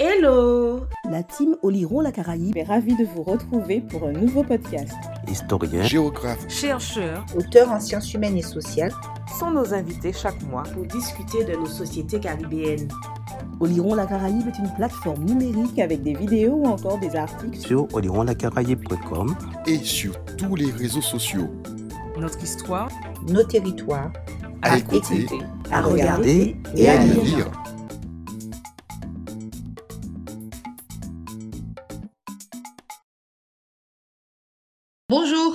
[0.00, 4.94] Hello La team Oliron la Caraïbe est ravie de vous retrouver pour un nouveau podcast.
[5.26, 8.92] Historien, géographe, chercheurs, auteurs en sciences humaines et sociales
[9.40, 12.88] sont nos invités chaque mois pour discuter de nos sociétés caribéennes.
[13.58, 17.92] Oliron la Caraïbe est une plateforme numérique avec des vidéos ou encore des articles sur
[17.92, 19.34] olironlacaraïbe.com
[19.66, 21.48] et sur tous les réseaux sociaux.
[22.16, 22.88] Notre histoire,
[23.26, 24.12] nos territoires,
[24.62, 27.24] à, à écouter, écouter, à regarder et, et à lire.
[27.24, 27.50] lire.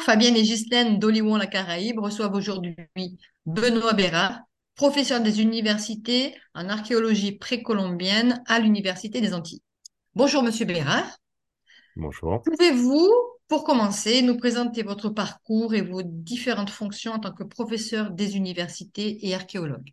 [0.03, 2.75] Fabienne et Ghislaine d'Oliwon la Caraïbe reçoivent aujourd'hui
[3.45, 4.41] Benoît Bérard,
[4.75, 9.61] professeur des universités en archéologie précolombienne à l'Université des Antilles.
[10.13, 11.19] Bonjour, monsieur Bérard.
[11.95, 12.41] Bonjour.
[12.43, 13.09] Pouvez-vous,
[13.47, 18.35] pour commencer, nous présenter votre parcours et vos différentes fonctions en tant que professeur des
[18.35, 19.89] universités et archéologue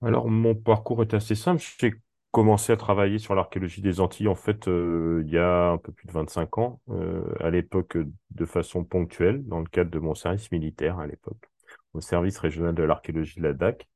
[0.00, 1.62] Alors, mon parcours est assez simple.
[1.78, 1.92] J'ai
[2.30, 5.92] commencé à travailler sur l'archéologie des Antilles, en fait, euh, il y a un peu
[5.92, 7.98] plus de 25 ans, euh, à l'époque
[8.30, 11.48] de façon ponctuelle, dans le cadre de mon service militaire à l'époque,
[11.94, 13.88] au service régional de l'archéologie de la DAC.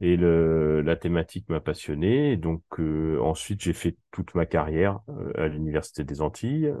[0.00, 2.36] Et le, la thématique m'a passionné.
[2.36, 5.00] Donc, euh, ensuite, j'ai fait toute ma carrière
[5.36, 6.74] à l'Université des Antilles.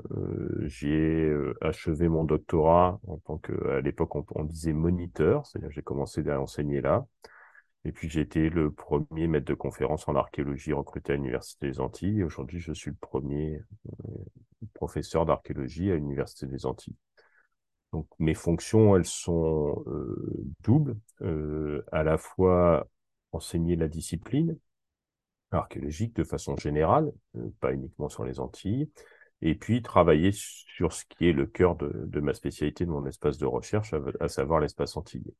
[0.64, 5.82] j'ai achevé mon doctorat en tant que, à l'époque, on, on disait moniteur, c'est-à-dire j'ai
[5.82, 7.06] commencé à enseigner là.
[7.84, 11.80] Et puis j'ai été le premier maître de conférence en archéologie recruté à l'Université des
[11.80, 12.22] Antilles.
[12.24, 13.60] Aujourd'hui, je suis le premier
[14.72, 16.96] professeur d'archéologie à l'Université des Antilles.
[17.92, 22.88] Donc mes fonctions, elles sont euh, doubles, euh, à la fois
[23.32, 24.58] enseigner la discipline
[25.52, 28.90] archéologique de façon générale, euh, pas uniquement sur les Antilles,
[29.42, 33.06] et puis travailler sur ce qui est le cœur de, de ma spécialité, de mon
[33.06, 35.34] espace de recherche, à, à savoir l'espace antillais.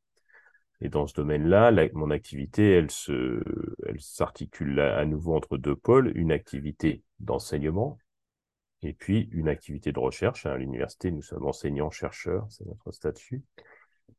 [0.80, 3.42] Et dans ce domaine-là, mon activité, elle se,
[3.86, 7.98] elle s'articule à nouveau entre deux pôles, une activité d'enseignement
[8.83, 10.47] et puis une activité de recherche.
[10.47, 13.42] À l'université, nous sommes enseignants-chercheurs, c'est notre statut.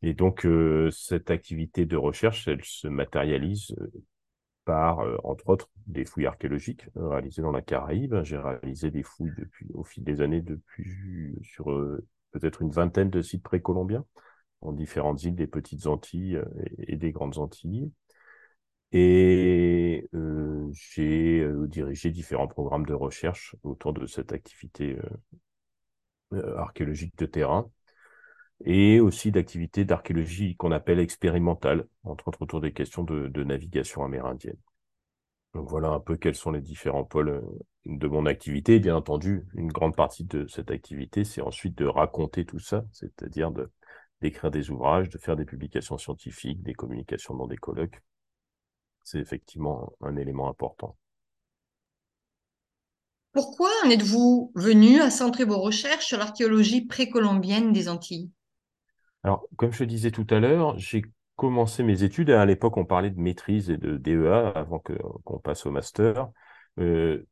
[0.01, 3.75] Et donc, euh, cette activité de recherche, elle se matérialise
[4.65, 8.15] par, euh, entre autres, des fouilles archéologiques réalisées dans la Caraïbe.
[8.23, 13.09] J'ai réalisé des fouilles depuis, au fil des années, depuis sur euh, peut-être une vingtaine
[13.09, 14.05] de sites précolombiens
[14.67, 16.41] en différentes îles des petites Antilles
[16.79, 17.91] et des grandes Antilles.
[18.91, 24.97] Et euh, j'ai euh, dirigé différents programmes de recherche autour de cette activité
[26.33, 27.69] euh, archéologique de terrain
[28.63, 34.57] et aussi d'activités d'archéologie qu'on appelle expérimentale, entre autres autour des questions de, navigation amérindienne.
[35.53, 37.43] Donc voilà un peu quels sont les différents pôles
[37.85, 38.79] de mon activité.
[38.79, 43.51] Bien entendu, une grande partie de cette activité, c'est ensuite de raconter tout ça, c'est-à-dire
[43.51, 43.69] de
[44.21, 48.01] d'écrire des ouvrages, de faire des publications scientifiques, des communications dans des colloques.
[49.03, 50.97] C'est effectivement un élément important.
[53.33, 58.31] Pourquoi en êtes-vous venu à centrer vos recherches sur l'archéologie précolombienne des Antilles?
[59.23, 61.03] Alors, comme je le disais tout à l'heure, j'ai
[61.35, 62.29] commencé mes études.
[62.29, 66.29] À l'époque, on parlait de maîtrise et de DEA avant qu'on passe au master.
[66.79, 67.27] Euh,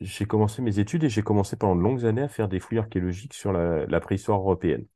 [0.00, 2.78] j'ai commencé mes études et j'ai commencé pendant de longues années à faire des fouilles
[2.78, 4.86] archéologiques sur la, la préhistoire européenne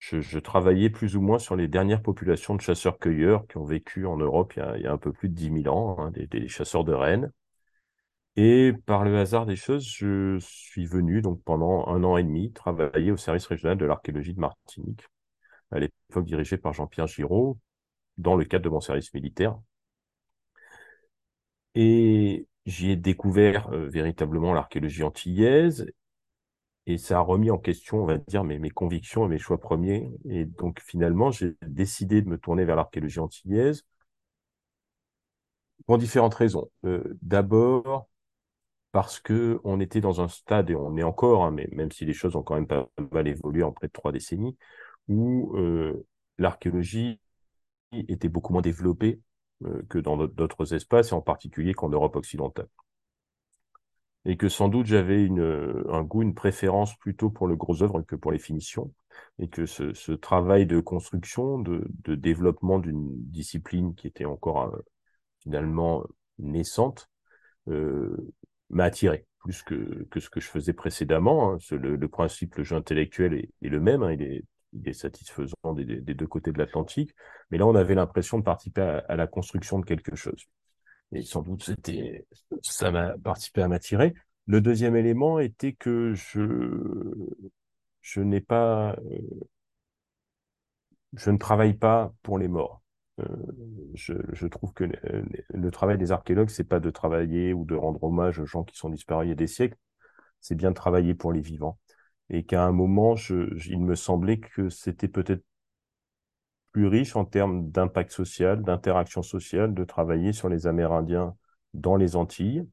[0.00, 4.06] je, je, travaillais plus ou moins sur les dernières populations de chasseurs-cueilleurs qui ont vécu
[4.06, 6.48] en Europe il y a, un peu plus de 10 000 ans, hein, des, des,
[6.48, 7.30] chasseurs de rennes.
[8.36, 12.52] Et par le hasard des choses, je suis venu donc pendant un an et demi
[12.52, 15.06] travailler au service régional de l'archéologie de Martinique,
[15.72, 17.58] à l'époque dirigé par Jean-Pierre Giraud,
[18.18, 19.58] dans le cadre de mon service militaire.
[21.74, 25.86] Et j'y ai découvert euh, véritablement l'archéologie antillaise
[26.90, 30.12] et ça a remis en question, on va dire, mes, convictions et mes choix premiers.
[30.28, 33.84] Et donc, finalement, j'ai décidé de me tourner vers l'archéologie antillaise
[35.86, 36.70] pour différentes raisons.
[36.84, 38.08] Euh, D'abord,
[38.92, 42.04] parce que on était dans un stade, et on est encore, hein, mais même si
[42.04, 44.56] les choses ont quand même pas mal évolué en près de trois décennies,
[45.08, 46.06] où euh,
[46.38, 47.20] l'archéologie
[47.92, 49.20] était beaucoup moins développée
[49.64, 52.68] euh, que dans d'autres espaces, et en particulier qu'en Europe occidentale
[54.24, 58.02] et que sans doute j'avais une, un goût, une préférence plutôt pour le gros œuvre
[58.02, 58.92] que pour les finitions,
[59.38, 64.74] et que ce, ce travail de construction, de, de développement d'une discipline qui était encore
[64.74, 64.78] euh,
[65.40, 66.04] finalement
[66.38, 67.08] naissante,
[67.68, 68.16] euh,
[68.68, 71.54] m'a attiré plus que, que ce que je faisais précédemment.
[71.54, 71.58] Hein.
[71.70, 74.12] Le, le, principe, le jeu intellectuel est, est le même, hein.
[74.12, 77.14] il, est, il est satisfaisant des, des deux côtés de l'Atlantique,
[77.50, 80.44] mais là on avait l'impression de participer à, à la construction de quelque chose
[81.12, 82.26] et sans doute c'était
[82.62, 84.14] ça m'a participé à m'attirer.
[84.46, 86.40] Le deuxième élément était que je
[88.20, 88.96] n'ai pas
[91.16, 92.82] je ne travaille pas pour les morts.
[93.94, 97.74] je, je, trouve que le, le travail des archéologues, c'est pas de travailler ou de
[97.74, 99.76] rendre hommage aux gens qui sont disparus il y a des siècles,
[100.40, 101.78] c'est bien de travailler pour les vivants.
[102.30, 105.42] Et qu'à un moment, il me semblait que c'était peut-être
[106.72, 111.36] plus riche en termes d'impact social, d'interaction sociale, de travailler sur les Amérindiens
[111.74, 112.66] dans les Antilles,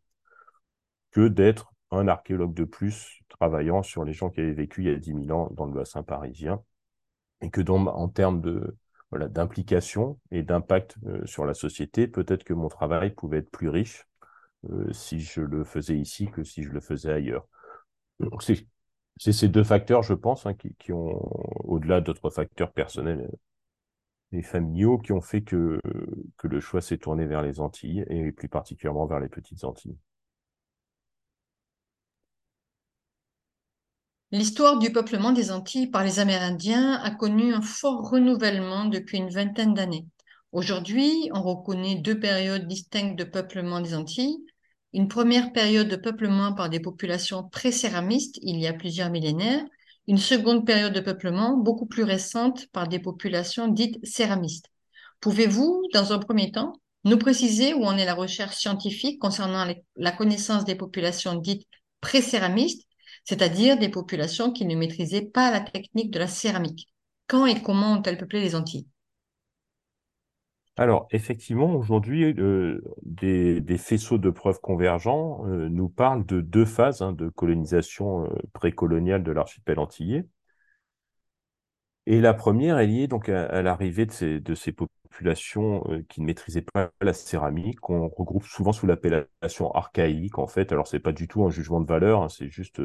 [1.12, 4.94] que d'être un archéologue de plus travaillant sur les gens qui avaient vécu il y
[4.94, 6.62] a 10 000 ans dans le bassin parisien.
[7.42, 8.42] Et que donc, en termes
[9.12, 14.08] d'implication et d'impact euh, sur la société, peut-être que mon travail pouvait être plus riche
[14.70, 17.48] euh, si je le faisais ici que si je le faisais ailleurs.
[19.20, 21.20] C'est ces deux facteurs, je pense, hein, qui, qui, ont,
[21.64, 23.30] au-delà d'autres facteurs personnels
[24.32, 25.80] et familiaux, qui ont fait que,
[26.44, 29.98] le choix s'est tourné vers les Antilles et plus particulièrement vers les petites Antilles.
[34.32, 39.30] L'histoire du peuplement des Antilles par les Amérindiens a connu un fort renouvellement depuis une
[39.30, 40.06] vingtaine d'années.
[40.52, 44.38] Aujourd'hui, on reconnaît deux périodes distinctes de peuplement des Antilles.
[44.94, 49.64] Une première période de peuplement par des populations pré-céramistes il y a plusieurs millénaires.
[50.08, 54.68] Une seconde période de peuplement beaucoup plus récente par des populations dites céramistes.
[55.20, 56.74] Pouvez-vous, dans un premier temps,
[57.04, 59.66] nous préciser où en est la recherche scientifique concernant
[59.96, 61.68] la connaissance des populations dites
[62.02, 62.88] pré-céramistes
[63.28, 66.88] c'est-à-dire des populations qui ne maîtrisaient pas la technique de la céramique?
[67.28, 68.88] Quand et comment ont-elles peuplé les Antilles?
[70.78, 77.02] Alors, effectivement, aujourd'hui, euh, des, faisceaux de preuves convergents euh, nous parlent de deux phases
[77.02, 80.28] hein, de colonisation euh, précoloniale de l'archipel antillais.
[82.06, 86.92] Et la première est liée donc à, l'arrivée de ces, populations qui ne maîtrisaient pas
[87.02, 90.72] la céramique, qu'on regroupe souvent sous l'appellation archaïque, en fait.
[90.72, 92.82] Alors, c'est pas du tout un jugement de valeur, hein, c'est juste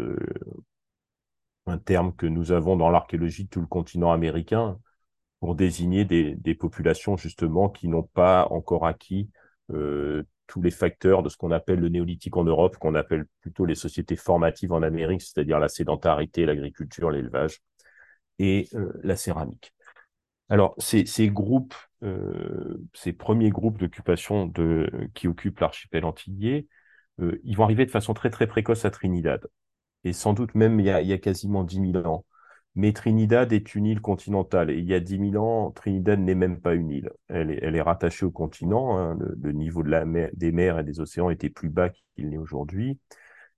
[1.66, 4.78] un terme que nous avons dans l'archéologie de tout le continent américain
[5.42, 9.28] pour désigner des, populations justement qui n'ont pas encore acquis
[9.72, 13.64] euh, tous les facteurs de ce qu'on appelle le néolithique en Europe, qu'on appelle plutôt
[13.64, 17.58] les sociétés formatives en Amérique, c'est-à-dire la sédentarité, l'agriculture, l'élevage
[18.38, 19.74] et euh, la céramique.
[20.48, 21.74] Alors, ces, ces groupes,
[22.04, 24.52] euh, ces premiers groupes d'occupation
[25.12, 26.68] qui occupent l'archipel antillais,
[27.42, 29.48] ils vont arriver de façon très très précoce à Trinidad.
[30.04, 32.24] Et sans doute même il y a, il y a quasiment 10 000 ans.
[32.74, 34.70] Mais Trinidad est une île continentale.
[34.70, 37.12] Et il y a 10 000 ans, Trinidad n'est même pas une île.
[37.28, 38.98] Elle est, rattachée au continent.
[38.98, 39.18] Hein.
[39.42, 42.98] Le, niveau des mers et des océans était plus bas qu'il n'est aujourd'hui.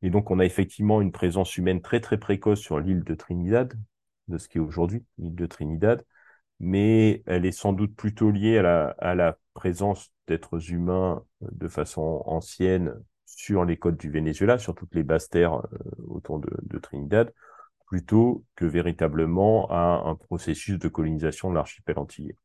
[0.03, 3.75] Et donc, on a effectivement une présence humaine très, très précoce sur l'île de Trinidad,
[4.29, 6.05] de ce qui est aujourd'hui l'île de Trinidad.
[6.61, 12.95] Mais elle est sans doute plutôt liée à la, présence d'êtres humains de façon ancienne
[13.25, 15.79] sur les côtes du Venezuela, sur toutes les basses terres euh,
[16.09, 17.33] autour de Trinidad,
[17.87, 22.37] plutôt que véritablement à un processus de colonisation de l'archipel antillais.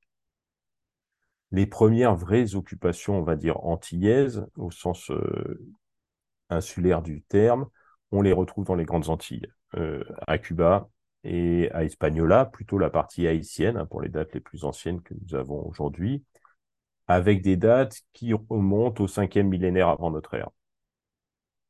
[1.52, 5.74] Les premières vraies occupations, on va dire, antillaises, au sens euh,
[6.50, 7.68] insulaire du terme,
[8.12, 10.90] on les retrouve dans les grandes Antilles, euh, à Cuba
[11.24, 15.14] et à Hispaniola, plutôt la partie haïtienne, hein, pour les dates les plus anciennes que
[15.14, 16.24] nous avons aujourd'hui,
[17.08, 20.50] avec des dates qui remontent au cinquième millénaire avant notre ère.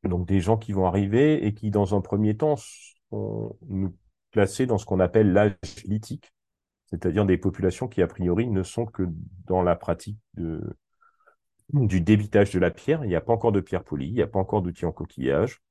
[0.03, 2.55] Donc des gens qui vont arriver et qui, dans un premier temps,
[3.09, 3.95] sont nous
[4.31, 6.31] placés dans ce qu'on appelle l'âge lithique,
[6.85, 9.03] c'est-à-dire des populations qui, a priori, ne sont que
[9.45, 10.17] dans la pratique
[11.71, 13.03] du débitage de la pierre.
[13.03, 14.91] Il n'y a pas encore de pierre polie, il n'y a pas encore d'outils en
[14.91, 15.61] coquillage,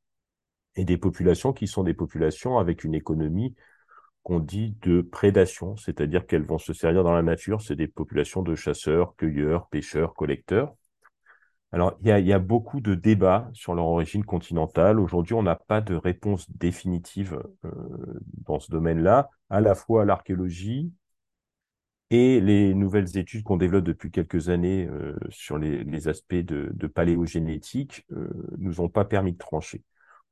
[0.77, 3.55] et des populations qui sont des populations avec une économie
[4.23, 7.63] qu'on dit de prédation, c'est-à-dire qu'elles vont se servir dans la nature.
[7.63, 10.75] C'est des populations de chasseurs, cueilleurs, pêcheurs, collecteurs.
[11.73, 14.99] Alors, il y, a, beaucoup de débats sur leur origine continentale.
[14.99, 17.71] Aujourd'hui, on n'a pas de réponse définitive euh,
[18.47, 20.91] dans ce domaine-là, à la fois l'archéologie
[22.11, 28.07] et les nouvelles études qu'on développe depuis quelques années euh, sur les, aspects de, paléogénétique
[28.13, 29.85] euh, nous ont pas permis de trancher.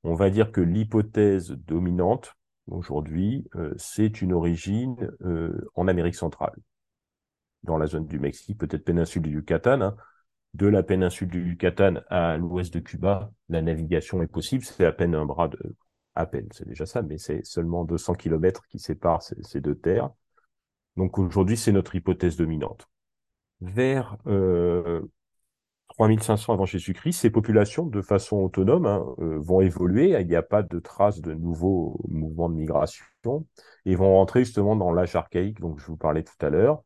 [0.05, 2.35] On va dire que l'hypothèse dominante
[2.67, 5.11] aujourd'hui, c'est une origine
[5.75, 6.55] en Amérique centrale,
[7.63, 9.81] dans la zone du Mexique, peut-être péninsule du Yucatan.
[9.81, 9.97] Hein,
[10.57, 14.65] de la péninsule du Yucatan à l'ouest de Cuba, la navigation est possible.
[14.65, 15.59] C'est à peine un bras de,
[16.15, 20.11] à peine, c'est déjà ça, mais c'est seulement 200 kilomètres qui séparent ces, deux terres.
[20.97, 22.89] Donc aujourd'hui, c'est notre hypothèse dominante.
[23.61, 25.03] Vers euh,
[25.89, 30.19] 3500 avant Jésus-Christ, ces populations, de façon autonome, hein, euh, vont évoluer.
[30.19, 33.05] Il n'y a pas de traces de nouveaux mouvements de migration
[33.85, 36.83] et vont rentrer justement dans l'âge archaïque dont je vous parlais tout à l'heure.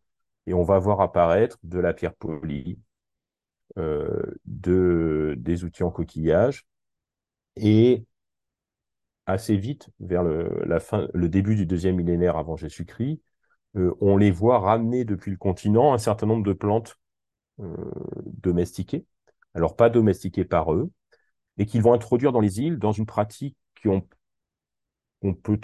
[0.46, 2.89] Et on va voir apparaître de la pierre polie, euh,
[3.76, 6.66] de, des outils en coquillage.
[7.56, 8.04] Et
[9.26, 13.20] assez vite, vers le, la fin, le début du deuxième millénaire avant Jésus-Christ,
[13.74, 16.98] on les voit ramener depuis le continent un certain nombre de plantes
[17.58, 19.06] domestiquées,
[19.54, 20.90] alors pas domestiquées par eux,
[21.58, 25.60] et qu'ils vont introduire dans les îles dans une pratique qu'on peut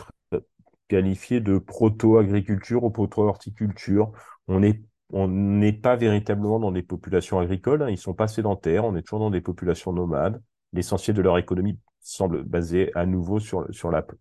[0.88, 4.12] qualifier de proto-agriculture ou proto-horticulture.
[4.46, 7.90] On n'est on n'est pas véritablement dans des populations agricoles, hein.
[7.90, 10.42] ils sont pas sédentaires, on est toujours dans des populations nomades.
[10.72, 13.66] L'essentiel de leur économie semble basé à nouveau sur,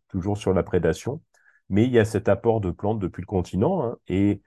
[0.07, 1.21] toujours sur la prédation,
[1.69, 4.41] mais il y a cet apport de plantes depuis le continent hein, et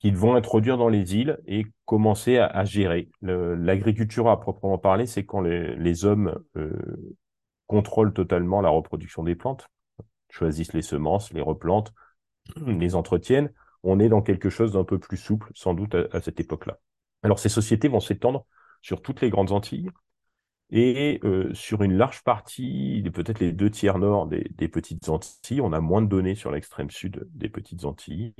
[0.00, 3.08] qu'ils vont introduire dans les îles et commencer à, gérer.
[3.20, 6.72] L'agriculture à proprement parler, c'est quand les, les hommes euh,
[7.68, 9.68] contrôlent totalement la reproduction des plantes,
[10.28, 11.92] choisissent les semences, les replantent,
[12.66, 13.52] les entretiennent.
[13.82, 16.78] On est dans quelque chose d'un peu plus souple, sans doute, à, cette époque-là.
[17.22, 18.46] Alors, ces sociétés vont s'étendre
[18.80, 19.90] sur toutes les grandes Antilles
[20.70, 25.60] et euh, sur une large partie, peut-être les deux tiers nord des, des, petites Antilles.
[25.60, 28.34] On a moins de données sur l'extrême sud des petites Antilles.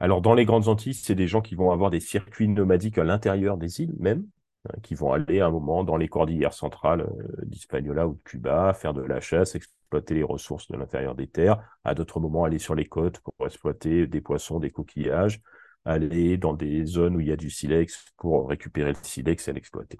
[0.00, 3.04] Alors, dans les grandes Antilles, c'est des gens qui vont avoir des circuits nomadiques à
[3.04, 4.26] l'intérieur des îles même,
[4.68, 8.22] hein, qui vont aller à un moment dans les cordillères centrales euh, d'Hispaniola ou de
[8.24, 12.44] Cuba, faire de la chasse, exploiter les ressources de l'intérieur des terres, à d'autres moments
[12.44, 15.40] aller sur les côtes pour exploiter des poissons, des coquillages,
[15.84, 19.52] aller dans des zones où il y a du silex pour récupérer le silex et
[19.52, 19.98] l'exploiter.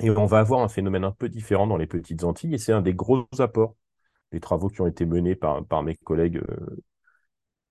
[0.00, 2.72] Et on va avoir un phénomène un peu différent dans les petites Antilles, et c'est
[2.72, 3.76] un des gros apports
[4.32, 6.82] des travaux qui ont été menés par, mes collègues euh,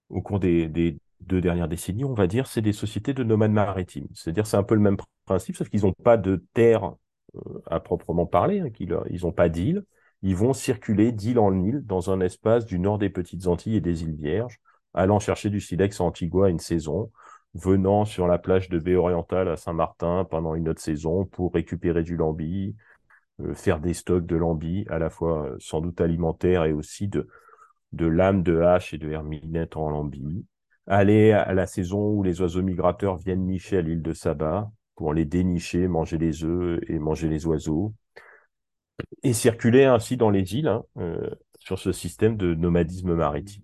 [0.10, 3.52] au cours des, des, deux dernières décennies, on va dire, c'est des sociétés de nomades
[3.52, 4.08] maritimes.
[4.14, 6.96] C'est-à-dire, c'est un peu le même principe, sauf qu'ils n'ont pas de terre
[7.36, 8.70] euh, à proprement parler, hein,
[9.10, 9.84] ils n'ont pas d'île.
[10.24, 13.82] Ils vont circuler d'île en île dans un espace du nord des Petites Antilles et
[13.82, 14.60] des îles Vierges,
[14.94, 17.12] allant chercher du silex à Antigua une saison,
[17.54, 22.04] venant sur la plage de baie orientale à Saint-Martin pendant une autre saison pour récupérer
[22.04, 22.76] du lambi,
[23.42, 27.08] euh, faire des stocks de lambi, à la fois euh, sans doute alimentaires et aussi
[27.08, 27.28] de,
[27.94, 30.46] lames de hache et de herminettes en lambi,
[30.88, 35.14] aller à la saison où les oiseaux migrateurs viennent nicher à l'île de Saba pour
[35.14, 37.94] les dénicher, manger les œufs et manger les oiseaux,
[39.24, 43.64] et circuler ainsi dans les îles hein, euh, sur ce système de nomadisme maritime.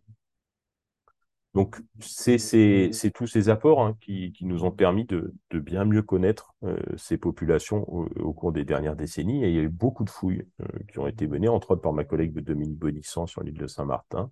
[1.53, 6.77] Donc, c'est tous ces apports hein, qui, nous ont permis de, bien mieux connaître euh,
[6.97, 9.41] ces populations au, cours des dernières décennies.
[9.41, 11.93] Il y a eu beaucoup de fouilles euh, qui ont été menées, entre autres par
[11.93, 14.29] ma collègue Dominique Bonissant sur l'île de Saint-Martin,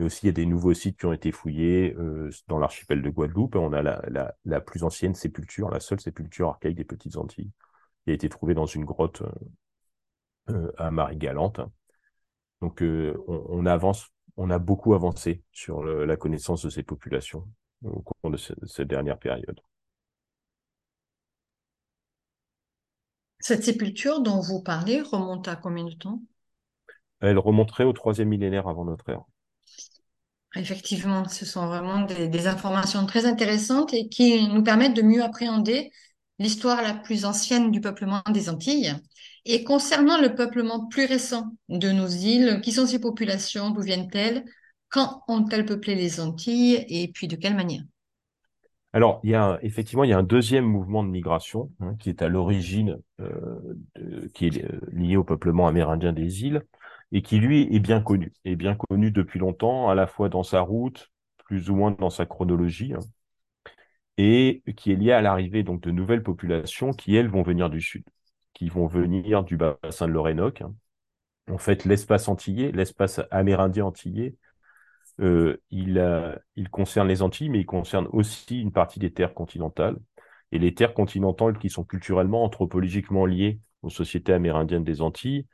[0.00, 3.02] mais aussi il y a des nouveaux sites qui ont été fouillés euh, dans l'archipel
[3.02, 3.54] de Guadeloupe.
[3.56, 7.50] On a la, plus ancienne sépulture, la seule sépulture archaïque des Petites Antilles,
[8.04, 11.60] qui a été trouvée dans une grotte euh, euh, à Marie-Galante.
[12.62, 17.46] Donc on, avance, on a beaucoup avancé sur la connaissance de ces populations
[17.84, 19.60] au cours de cette dernière période.
[23.38, 26.22] Cette sépulture dont vous parlez remonte à combien de temps?
[27.20, 29.24] Elle remonterait au troisième millénaire avant notre ère.
[30.56, 35.92] Effectivement, ce sont vraiment des, informations très intéressantes et qui nous permettent de mieux appréhender
[36.40, 38.94] l'histoire la plus ancienne du peuplement des Antilles.
[39.44, 44.44] Et concernant le peuplement plus récent de nos îles, qui sont ces populations, d'où viennent-elles,
[44.88, 47.82] quand ont-elles peuplé les Antilles et puis de quelle manière?
[48.92, 52.08] Alors, il y a effectivement, il y a un deuxième mouvement de migration hein, qui
[52.08, 53.76] est à l'origine, euh,
[54.34, 56.64] qui est euh, lié au peuplement amérindien des îles,
[57.12, 60.42] et qui lui est bien connu, est bien connu depuis longtemps, à la fois dans
[60.42, 61.10] sa route,
[61.44, 63.00] plus ou moins dans sa chronologie, hein,
[64.16, 67.80] et qui est lié à l'arrivée donc de nouvelles populations qui elles vont venir du
[67.80, 68.04] sud,
[68.52, 70.62] qui vont venir du bassin de l'Orénoque.
[70.62, 70.74] Hein.
[71.50, 74.36] En fait, l'espace antillais, l'espace amérindien antillais,
[75.20, 76.02] euh, il,
[76.56, 79.96] il concerne les Antilles, mais il concerne aussi une partie des terres continentales.
[80.52, 85.46] Et les terres continentales qui sont culturellement, anthropologiquement liées aux sociétés amérindiennes des Antilles,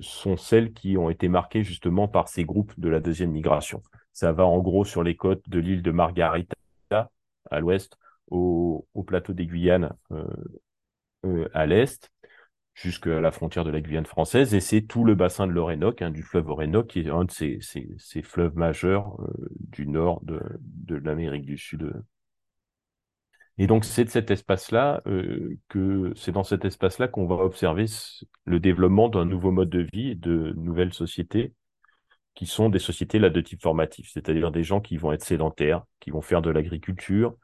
[0.00, 3.82] sont celles qui ont été marquées justement par ces groupes de la deuxième migration.
[4.12, 6.54] Ça va en gros sur les côtes de l'île de Margarita
[7.50, 7.96] à l'ouest,
[8.30, 10.24] au, plateau des Guyanes euh,
[11.24, 12.10] euh, à l'est,
[12.74, 16.10] jusqu'à la frontière de la Guyane française, et c'est tout le bassin de l'Orénoque, hein,
[16.10, 20.96] du fleuve Orénoque, qui est un de ces, fleuves majeurs euh, du nord de, de
[20.96, 21.92] l'Amérique du Sud
[23.58, 27.84] et donc, c'est de cet espace-là euh, que c'est dans cet espace-là qu'on va observer
[28.44, 31.52] le développement d'un nouveau mode de vie et de nouvelles sociétés
[32.34, 36.10] qui sont des sociétés de type formatif, c'est-à-dire des gens qui vont être sédentaires, qui
[36.10, 37.36] vont faire de l'agriculture,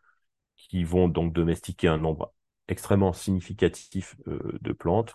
[0.56, 2.32] qui vont donc domestiquer un nombre
[2.68, 5.14] extrêmement significatif euh, de plantes,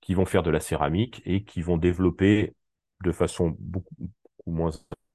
[0.00, 2.54] qui vont faire de la céramique et qui vont développer
[3.02, 3.94] de façon beaucoup,
[4.46, 4.70] moins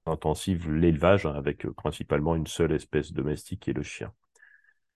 [0.06, 4.12] intensive l'élevage hein, avec euh, principalement une seule espèce domestique qui est le chien.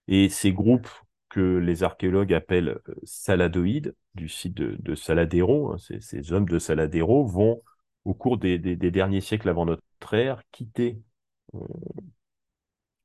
[0.08, 0.90] Et ces groupes
[1.30, 7.26] que les archéologues appellent euh, saladoïdes, du site de, Saladero, hein, ces, hommes de Saladero
[7.26, 7.62] vont,
[8.06, 11.02] au cours des, derniers siècles avant notre ère, quitter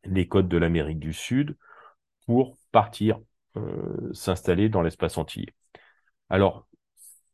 [0.05, 1.57] les côtes de l'Amérique du Sud
[2.27, 3.21] pour partir
[4.13, 5.55] s'installer dans l'espace antillais.
[6.29, 6.69] Alors,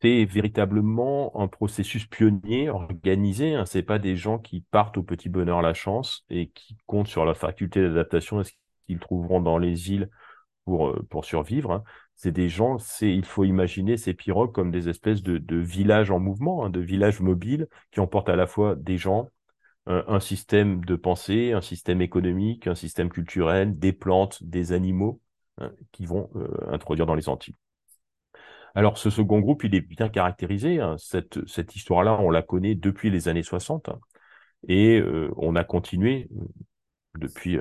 [0.04, 3.54] c'est véritablement un processus pionnier, organisé.
[3.54, 3.64] Hein.
[3.64, 7.25] Ce pas des gens qui partent au petit bonheur la chance et qui comptent sur
[7.25, 8.42] la faculté d'adaptation
[8.87, 10.09] qu'ils trouveront dans les îles
[10.64, 11.73] pour, euh, pour survivre.
[11.73, 11.85] Hein.
[12.17, 16.64] C'est des gens, il faut imaginer ces pirogues comme des espèces de, villages en mouvement,
[16.64, 19.31] hein, de villages mobiles qui emportent à la fois des gens,
[19.87, 25.21] un, système de pensée, un système économique, un système culturel, des plantes, des animaux
[25.93, 27.57] qui vont euh, introduire dans les Antilles.
[28.75, 30.81] Alors, ce second groupe, il est bien caractérisé.
[30.81, 30.97] Hein.
[30.99, 33.88] Cette, cette histoire-là, on la connaît depuis les années 60.
[33.88, 34.00] Hein.
[34.69, 36.45] et euh, on a continué euh,
[37.19, 37.59] depuis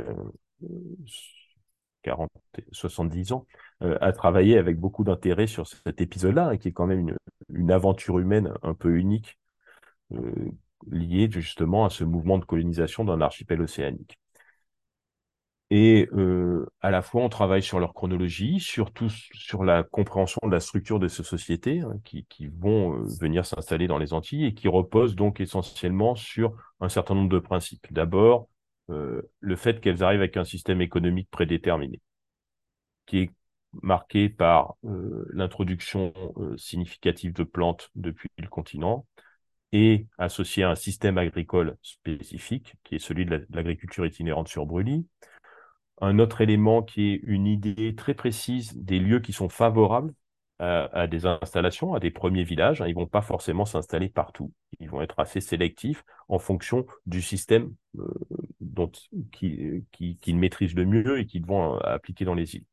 [2.03, 2.29] 40,
[2.59, 3.45] euh, 70 ans
[3.81, 7.15] à travailler avec beaucoup d'intérêt sur cet épisode-là, hein, qui est quand même
[7.49, 9.37] une, aventure humaine un peu unique,
[10.91, 14.17] liée justement à ce mouvement de colonisation d'un archipel océanique.
[15.75, 20.51] Et euh, à la fois, on travaille sur leur chronologie, surtout sur la compréhension de
[20.51, 22.27] la structure de ces sociétés hein, qui,
[22.59, 27.15] vont euh, venir s'installer dans les Antilles et qui reposent donc essentiellement sur un certain
[27.15, 27.91] nombre de principes.
[27.91, 28.52] D'abord, euh,
[28.89, 32.01] le fait qu'elles arrivent avec un système économique prédéterminé,
[33.05, 33.31] qui est
[33.81, 39.07] marqué par euh, l'introduction euh, significative de plantes depuis le continent
[39.71, 45.07] et associé à un système agricole spécifique, qui est celui de l'agriculture itinérante sur brûlis,
[46.01, 50.13] un autre élément qui est une idée très précise des lieux qui sont favorables
[50.63, 52.83] à, des installations, à des premiers villages.
[52.85, 54.51] Ils ne vont pas forcément s'installer partout.
[54.79, 58.07] Ils vont être assez sélectifs en fonction du système euh,
[58.61, 58.91] dont,
[59.31, 62.65] qu'ils qui, qui maîtrisent le mieux et qu'ils vont euh, appliquer dans les îles.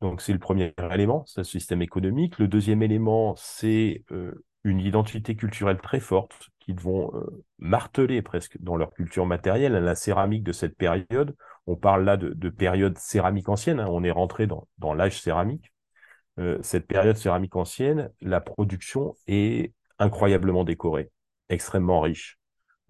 [0.00, 2.38] Donc c'est le premier élément, c'est le système économique.
[2.38, 7.10] Le deuxième élément, c'est euh, une identité culturelle très forte qu'ils vont
[7.58, 9.72] marteler presque dans leur culture matérielle.
[9.72, 11.34] La céramique de cette période,
[11.66, 13.88] on parle là de, période céramique ancienne, hein.
[13.90, 15.71] on est rentré dans, l'âge céramique.
[16.38, 21.10] Euh, cette période céramique ancienne, la production est incroyablement décorée,
[21.48, 22.38] extrêmement riche,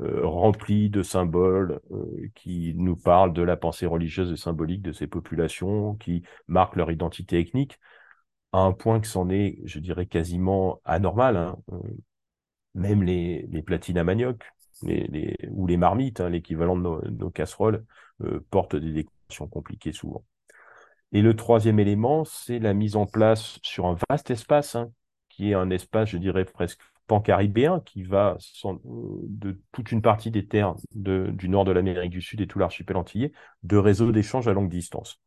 [0.00, 4.92] euh, remplie de symboles euh, qui nous parlent de la pensée religieuse et symbolique de
[4.92, 7.78] ces populations, qui marquent leur identité ethnique,
[8.52, 11.36] à un point que c'en est, je dirais, quasiment anormal.
[11.36, 11.56] Hein.
[12.74, 14.42] même les, platines à manioc,
[14.82, 17.84] ou les marmites, hein, l'équivalent de nos casseroles,
[18.22, 20.24] euh, porte des décorations compliquées souvent.
[21.12, 24.90] Et le troisième élément, c'est la mise en place sur un vaste espace, hein,
[25.28, 30.46] qui est un espace, je dirais, presque pan-caribéen, qui va de toute une partie des
[30.46, 34.52] terres du nord de l'Amérique du Sud et tout l'archipel antillais, de réseaux d'échange à
[34.52, 35.20] longue distance.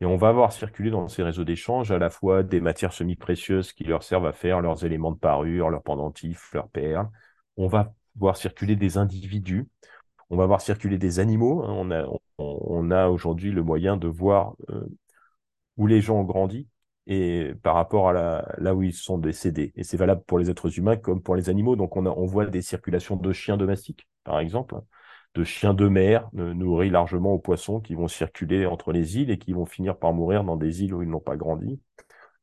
[0.00, 3.72] Et on va voir circuler dans ces réseaux d'échange à la fois des matières semi-précieuses
[3.72, 7.08] qui leur servent à faire leurs éléments de parure, leurs pendentifs, leurs perles.
[7.56, 9.68] On va voir circuler des individus
[10.30, 11.62] on va voir circuler des animaux.
[11.64, 11.72] Hein.
[11.76, 12.06] On a,
[12.38, 14.86] on, a aujourd'hui le moyen de voir euh,
[15.76, 16.68] où les gens ont grandi
[17.06, 19.72] et par rapport à là où ils sont décédés.
[19.76, 21.76] Et c'est valable pour les êtres humains comme pour les animaux.
[21.76, 24.76] Donc on, a, on voit des circulations de chiens domestiques, par exemple,
[25.34, 29.30] de chiens de mer euh, nourris largement aux poissons qui vont circuler entre les îles
[29.30, 31.80] et qui vont finir par mourir dans des îles où ils n'ont pas grandi.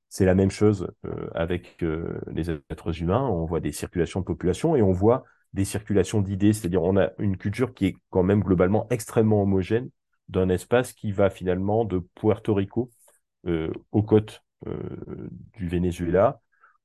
[0.10, 1.84] C'est la même chose euh, avec
[2.28, 3.28] les êtres humains.
[3.28, 7.12] On voit des circulations de population et on voit des circulations d'idées, c'est-à-dire on a
[7.18, 9.90] une culture qui est quand même globalement extrêmement homogène
[10.30, 13.01] d'un espace qui va finalement de Puerto Rico euh,
[13.46, 14.78] aux côtes euh,
[15.54, 16.40] du Venezuela,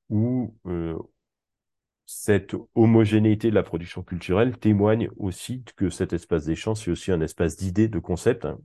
[0.09, 0.97] où euh,
[2.07, 7.21] cette homogénéité de la production culturelle témoigne aussi que cet espace d'échange, c'est aussi un
[7.21, 8.45] espace d'idées, de concepts.
[8.45, 8.59] Hein.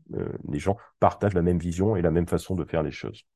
[0.49, 3.27] les gens partagent la même vision et la même façon de faire les choses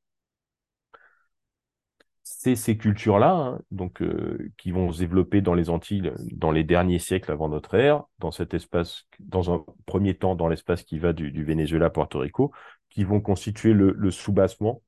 [2.28, 6.64] c'est ces cultures-là, hein, donc euh, qui vont se développer dans les Antilles dans les
[6.64, 10.98] derniers siècles avant notre ère, dans cet espace, dans un premier temps dans l'espace qui
[10.98, 12.52] va du, Venezuela à Porto Rico,
[12.90, 14.82] qui vont constituer le, soubassement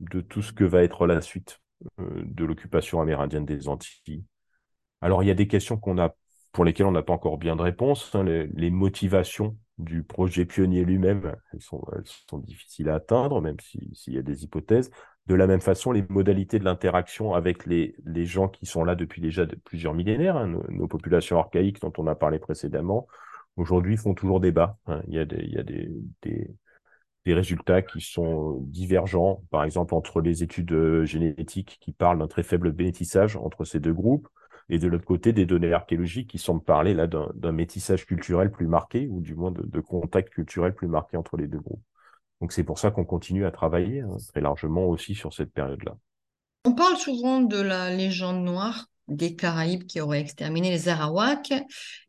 [0.00, 1.60] de tout ce que va être la suite
[2.00, 4.24] euh, de l'occupation amérindienne des Antilles.
[5.00, 6.14] Alors il y a des questions qu'on a
[6.56, 8.14] pour lesquelles on n'a pas encore bien de réponse.
[8.14, 11.84] Hein, les, motivations du projet pionnier lui-même, elles sont,
[12.38, 14.90] difficiles à atteindre, même s'il y a des hypothèses.
[15.26, 18.94] De la même façon, les modalités de l'interaction avec les, les, gens qui sont là
[18.94, 23.06] depuis déjà plusieurs millénaires, hein, nos, populations archaïques dont on a parlé précédemment,
[23.56, 24.78] aujourd'hui font toujours débat.
[24.86, 25.02] Hein.
[25.08, 26.56] Il y a, des, il y a des,
[27.26, 32.28] des, résultats qui sont divergents, par exemple entre les études euh, génétiques qui parlent d'un
[32.28, 34.28] très faible métissage entre ces deux groupes,
[34.68, 38.66] et de l'autre côté des données archéologiques qui semblent parler là d'un métissage culturel plus
[38.66, 41.82] marqué, ou du moins de, de contact culturel plus marqué entre les deux groupes.
[42.40, 45.96] Donc c'est pour ça qu'on continue à travailler hein, très largement aussi sur cette période-là.
[46.64, 51.54] On parle souvent de la légende noire des Caraïbes qui auraient exterminé les Arawaks.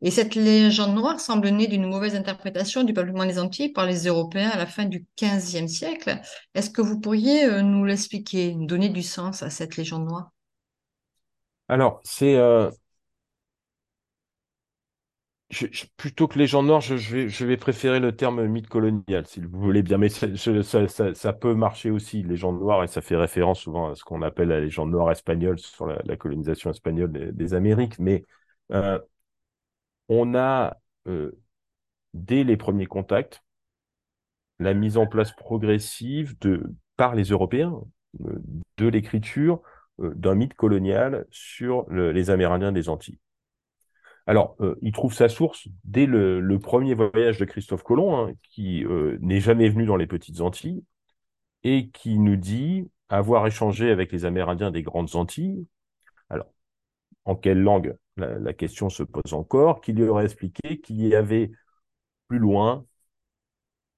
[0.02, 4.06] Et cette légende noire semble née d'une mauvaise interprétation du peuplement des Antilles par les
[4.06, 6.20] Européens à la fin du XVe siècle.
[6.54, 10.30] Est-ce que vous pourriez euh, nous l'expliquer, donner du sens à cette légende noire?
[11.68, 12.70] Alors, c'est euh,
[15.96, 19.58] plutôt que légende noire, je, vais, je vais préférer le terme mythe colonial, si vous
[19.58, 19.96] voulez bien.
[19.96, 24.20] Mais ça, peut marcher aussi, légende noire, et ça fait référence souvent à ce qu'on
[24.22, 27.98] appelle la légende noire espagnole sur la, colonisation espagnole des, Amériques.
[27.98, 28.26] Mais
[28.72, 28.98] euh,
[30.08, 31.32] on a, euh,
[32.14, 33.42] dès les premiers contacts,
[34.58, 36.62] la mise en place progressive de,
[36.96, 37.80] par les Européens
[38.26, 38.38] euh,
[38.76, 39.62] de l'écriture
[39.98, 43.18] d'un mythe colonial sur les Amérindiens des Antilles.
[44.28, 48.84] Alors, euh, il trouve sa source dès le, premier voyage de Christophe Colomb, hein, qui
[48.84, 50.84] euh, n'est jamais venu dans les Petites Antilles,
[51.64, 55.66] et qui nous dit avoir échangé avec les Amérindiens des Grandes Antilles.
[56.28, 56.52] Alors,
[57.24, 57.96] en quelle langue?
[58.16, 61.52] La, question se pose encore, qu'il lui aurait expliqué qu'il y avait
[62.28, 62.84] plus loin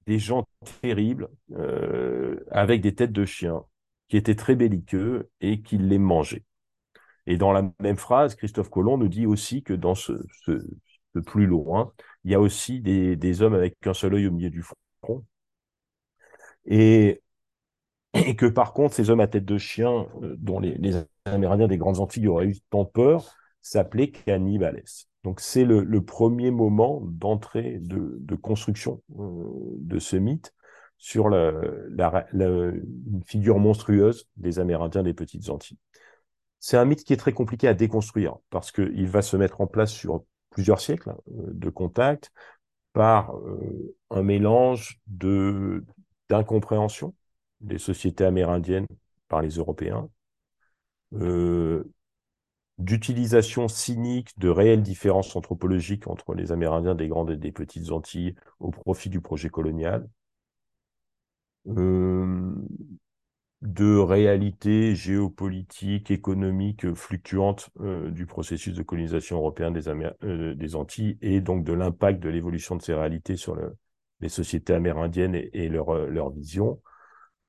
[0.07, 0.47] des gens
[0.83, 3.65] terribles euh, avec des têtes de chiens
[4.09, 6.45] qui étaient très belliqueux et qui les mangeaient.
[7.27, 10.13] Et dans la même phrase, Christophe Colomb nous dit aussi que dans ce,
[11.27, 11.93] plus loin,
[12.25, 15.25] il y a aussi des, hommes avec un seul œil au milieu du front.
[16.67, 17.23] Et,
[18.37, 20.77] que par contre, ces hommes à tête de chien, euh, dont les,
[21.25, 24.83] Amérindiens des Grandes Antilles auraient eu tant peur, s'appelaient cannibales.
[25.23, 29.45] Donc c'est le, premier moment d'entrée de, construction euh,
[29.77, 30.55] de ce mythe
[30.97, 31.53] sur la,
[32.33, 35.79] une figure monstrueuse des Amérindiens des Petites Antilles.
[36.61, 39.67] C'est un mythe qui est très compliqué à déconstruire parce qu'il va se mettre en
[39.67, 42.33] place sur plusieurs siècles hein, de contact
[42.93, 45.85] par euh, un mélange de
[46.29, 47.15] d'incompréhension
[47.61, 48.87] des sociétés amérindiennes
[49.29, 50.09] par les Européens,
[51.15, 51.85] euh,
[52.79, 58.35] d'utilisation cynique de réelles différences anthropologiques entre les Amérindiens des grandes et des petites Antilles
[58.61, 60.09] au profit du projet colonial,
[61.69, 62.55] euh,
[63.63, 71.19] de réalité géopolitique, économique fluctuante euh, du processus de colonisation européenne des, euh, des Antilles
[71.21, 73.57] et donc de l'impact de l'évolution de ces réalités sur
[74.21, 76.81] les sociétés amérindiennes et, leur, euh, leur vision.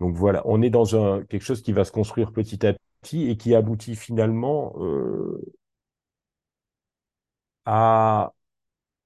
[0.02, 3.30] Donc voilà, on est dans un, quelque chose qui va se construire petit à petit
[3.30, 4.74] et qui aboutit finalement
[7.66, 8.34] à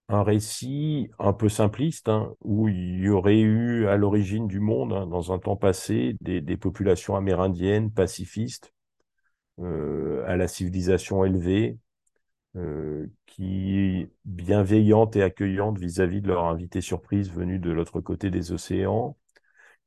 [0.10, 4.94] un récit un peu simpliste, hein, où il y aurait eu à l'origine du monde,
[4.94, 8.72] hein, dans un temps passé, des, populations amérindiennes pacifistes,
[9.60, 11.78] euh, à la civilisation élevée,
[12.58, 18.52] euh, qui bienveillantes et accueillantes vis-à-vis de leurs invités surprises venus de l'autre côté des
[18.52, 19.18] océans,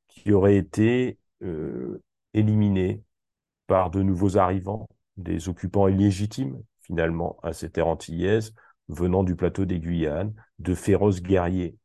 [0.09, 2.03] qui auraient été euh,
[2.35, 3.03] éliminés
[3.67, 8.55] par de nouveaux arrivants, des occupants illégitimes finalement à ces terres antillaises,
[8.89, 11.77] venant du plateau des Guyanes, de féroces guerriers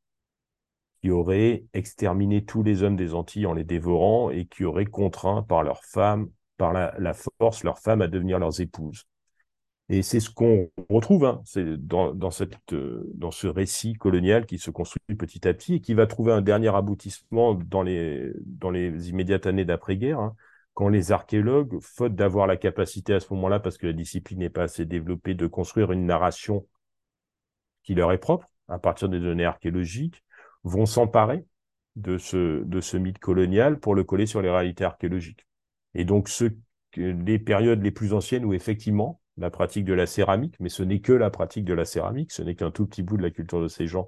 [1.04, 5.44] qui auraient exterminé tous les hommes des Antilles en les dévorant et qui auraient contraint
[5.44, 9.04] par leurs femmes, par la, force, leurs femmes à devenir leurs épouses.
[9.90, 11.44] Et c'est ce qu'on retrouve hein,
[11.78, 15.94] dans, cette, euh, dans ce récit colonial qui se construit petit à petit et qui
[15.94, 20.36] va trouver un dernier aboutissement dans les, dans les immédiates années d'après-guerre, hein,
[20.74, 24.50] quand les archéologues, faute d'avoir la capacité à ce moment-là, parce que la discipline n'est
[24.50, 26.66] pas assez développée, de construire une narration
[27.84, 30.24] qui leur est propre, à partir des données archéologiques,
[30.64, 31.46] vont s'emparer
[31.96, 35.46] de ce, mythe colonial pour le coller sur les réalités archéologiques.
[35.94, 36.30] Et donc,
[36.96, 41.02] les périodes les plus anciennes où effectivement la pratique de la céramique, mais ce n'est
[41.02, 43.62] que la pratique de la céramique, ce n'est qu'un tout petit bout de la culture
[43.62, 44.08] de ces gens,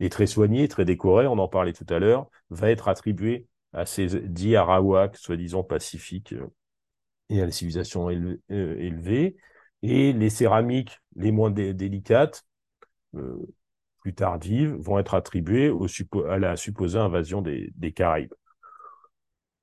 [0.00, 3.86] est très soignée, très décorée, on en parlait tout à l'heure, va être attribuée à
[3.86, 6.46] ces dix Arawaks, soi-disant pacifiques, euh,
[7.30, 9.36] et à la civilisation euh, élevée.
[9.82, 12.44] Et les céramiques les moins délicates
[14.06, 15.72] plus tardives vont être attribuées
[16.28, 18.34] à la supposée invasion des, Caraïbes.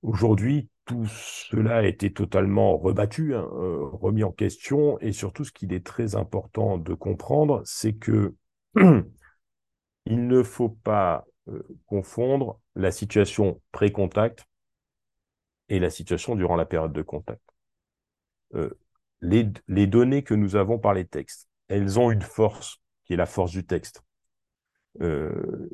[0.02, 5.54] Aujourd'hui, tout cela a été totalement rebattu, hein, euh, remis en question, et surtout ce
[5.54, 8.36] qu'il est très important de comprendre, c'est que
[8.76, 14.46] il ne faut pas euh, confondre la situation pré-contact
[15.70, 17.42] et la situation durant la période de contact.
[19.22, 23.26] les, données que nous avons par les textes, elles ont une force qui est la
[23.26, 24.04] force du texte.
[25.02, 25.70] Euh,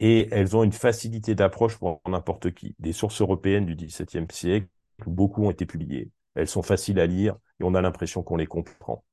[0.00, 2.74] et elles ont une facilité d'approche pour n'importe qui.
[2.78, 4.68] Des sources européennes du XVIIe siècle,
[5.06, 6.10] beaucoup ont été publiées.
[6.34, 9.04] Elles sont faciles à lire et on a l'impression qu'on les comprend.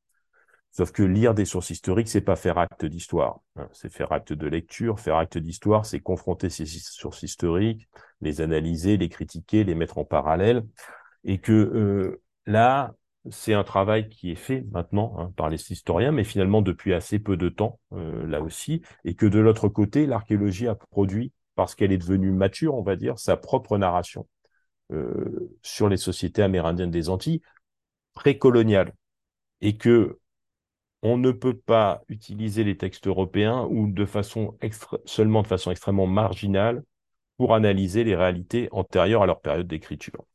[0.71, 3.41] Sauf que lire des sources historiques, c'est pas faire acte d'histoire.
[3.57, 3.69] Hein.
[3.73, 4.99] C'est faire acte de lecture.
[4.99, 7.87] Faire acte d'histoire, c'est confronter ces sources historiques,
[8.21, 10.65] les analyser, les critiquer, les mettre en parallèle.
[11.23, 12.95] Et que euh, là,
[13.29, 17.19] c'est un travail qui est fait maintenant hein, par les historiens, mais finalement depuis assez
[17.19, 21.75] peu de temps, euh, là aussi, et que de l'autre côté, l'archéologie a produit, parce
[21.75, 24.27] qu'elle est devenue mature, on va dire, sa propre narration
[24.91, 27.41] euh, sur les sociétés amérindiennes des Antilles
[28.13, 28.93] précoloniales,
[29.61, 30.19] et que
[31.03, 34.57] on ne peut pas utiliser les textes européens ou de façon
[35.05, 36.83] seulement de façon extrêmement marginale
[37.37, 40.25] pour analyser les réalités antérieures à leur période d'écriture.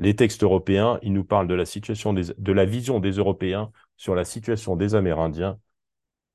[0.00, 4.14] Les textes européens, ils nous parlent de la situation de la vision des Européens sur
[4.14, 5.58] la situation des Amérindiens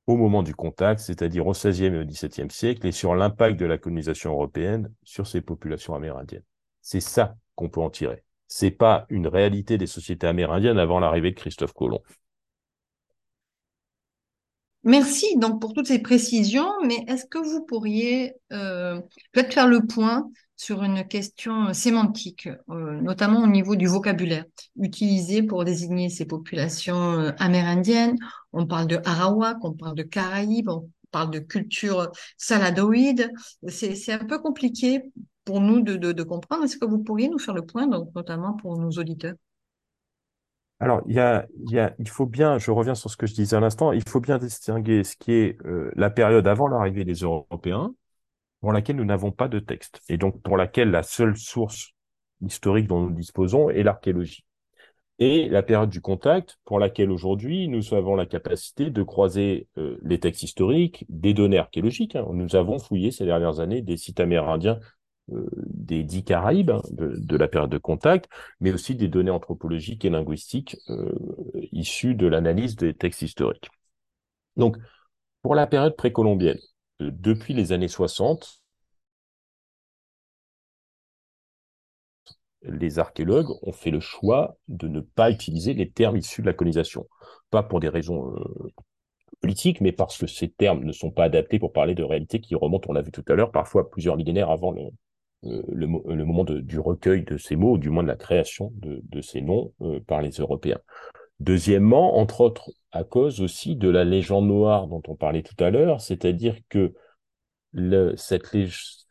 [0.06, 3.66] au moment du contact, c'est-à-dire au XVIe et au XVIIe siècle, et sur l'impact de
[3.66, 6.44] la colonisation européenne sur ces populations amérindiennes.
[6.80, 8.22] C'est ça qu'on peut en tirer.
[8.46, 12.02] C'est pas une réalité des sociétés amérindiennes avant l'arrivée de Christophe Colomb.
[14.86, 19.00] Merci donc pour toutes ces précisions, mais est-ce que vous pourriez euh,
[19.32, 24.44] peut-être faire le point sur une question sémantique, euh, notamment au niveau du vocabulaire
[24.80, 28.16] utilisé pour désigner ces populations euh, amérindiennes?
[28.52, 33.32] On parle de Arawak, on parle de Caraïbes, on parle de culture saladoïde.
[33.66, 35.02] C'est un peu compliqué
[35.44, 36.62] pour nous de, de, de comprendre.
[36.62, 39.34] Est-ce que vous pourriez nous faire le point, donc, notamment pour nos auditeurs?
[40.78, 43.26] Alors, il, y a, il, y a, il faut bien, je reviens sur ce que
[43.26, 46.68] je disais à l'instant, il faut bien distinguer ce qui est euh, la période avant
[46.68, 47.94] l'arrivée des Européens,
[48.60, 51.92] pour laquelle nous n'avons pas de texte, et donc pour laquelle la seule source
[52.42, 54.44] historique dont nous disposons est l'archéologie.
[55.18, 59.98] Et la période du contact, pour laquelle aujourd'hui nous avons la capacité de croiser euh,
[60.02, 62.16] les textes historiques, des données archéologiques.
[62.16, 62.26] Hein.
[62.32, 64.78] Nous avons fouillé ces dernières années des sites amérindiens
[65.28, 68.28] des dix Caraïbes, hein, de, la période de contact,
[68.60, 71.12] mais aussi des données anthropologiques et linguistiques euh,
[71.72, 73.68] issues de l'analyse des textes historiques.
[74.56, 74.76] Donc,
[75.42, 76.58] pour la période précolombienne,
[77.02, 78.62] euh, depuis les années 60,
[82.62, 86.52] les archéologues ont fait le choix de ne pas utiliser les termes issus de la
[86.54, 87.08] colonisation.
[87.50, 88.34] Pas pour des raisons
[89.40, 92.54] politiques, mais parce que ces termes ne sont pas adaptés pour parler de réalités qui
[92.54, 94.82] remontent, on l'a vu tout à l'heure, parfois plusieurs millénaires avant le,
[95.44, 95.86] euh, le,
[96.24, 99.72] moment du recueil de ces mots, ou du moins de la création de, ces noms
[99.82, 100.80] euh, par les Européens.
[101.40, 105.70] Deuxièmement, entre autres, à cause aussi de la légende noire dont on parlait tout à
[105.70, 106.94] l'heure, c'est-à-dire que
[108.16, 108.46] cette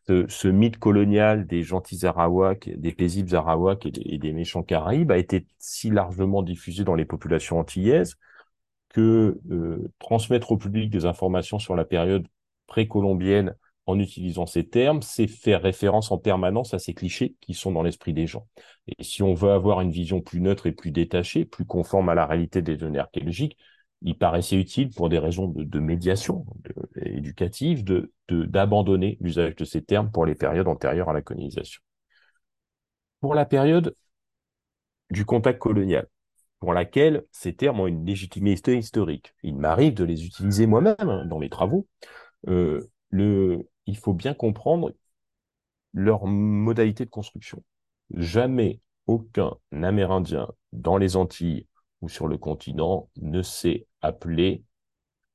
[0.08, 5.46] ce, mythe colonial des gentils Arawaks, des paisibles Arawaks et, des méchants Caraïbes a été
[5.60, 8.16] si largement diffusé dans les populations antillaises
[8.90, 12.28] que euh, transmettre au public des informations sur la période
[12.68, 13.56] précolombienne
[13.88, 17.84] en utilisant ces termes, c'est faire référence en permanence à ces clichés qui sont dans
[17.84, 18.48] l'esprit des gens.
[18.88, 22.16] Et si on veut avoir une vision plus neutre et plus détachée, plus conforme à
[22.16, 23.58] la réalité des données archéologiques,
[24.02, 26.46] il paraissait utile pour des raisons de, médiation
[27.02, 27.84] éducative
[28.30, 31.82] d'abandonner l'usage de ces termes pour les périodes antérieures à la colonisation.
[33.20, 33.96] Pour la période
[35.10, 36.08] du contact colonial,
[36.60, 39.34] pour laquelle ces termes ont une légitimité historique.
[39.44, 41.88] Il m'arrive de les utiliser moi-même dans mes travaux.
[42.48, 44.94] Euh, le, il faut bien comprendre
[45.94, 47.64] leur modalité de construction.
[48.12, 51.68] Jamais aucun Amérindien dans les Antilles
[52.02, 54.64] ou sur le continent ne s'est appelé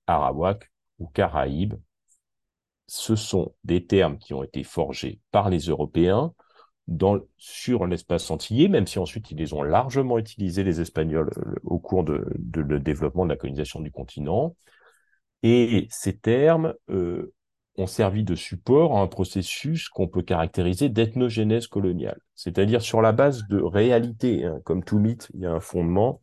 [0.06, 1.74] Arawak ou Caraïbe.
[2.86, 6.34] Ce sont des termes qui ont été forgés par les Européens
[7.36, 11.78] sur l'espace antillais, même si ensuite ils les ont largement utilisés, les Espagnols, euh, au
[11.78, 14.56] cours de, le développement de la colonisation du continent.
[15.42, 17.32] Et ces termes euh,
[17.80, 23.12] ont servi de support à un processus qu'on peut caractériser d'ethnogénèse coloniale, c'est-à-dire sur la
[23.12, 24.44] base de réalité.
[24.44, 24.60] Hein.
[24.64, 26.22] Comme tout mythe, il y a un fondement.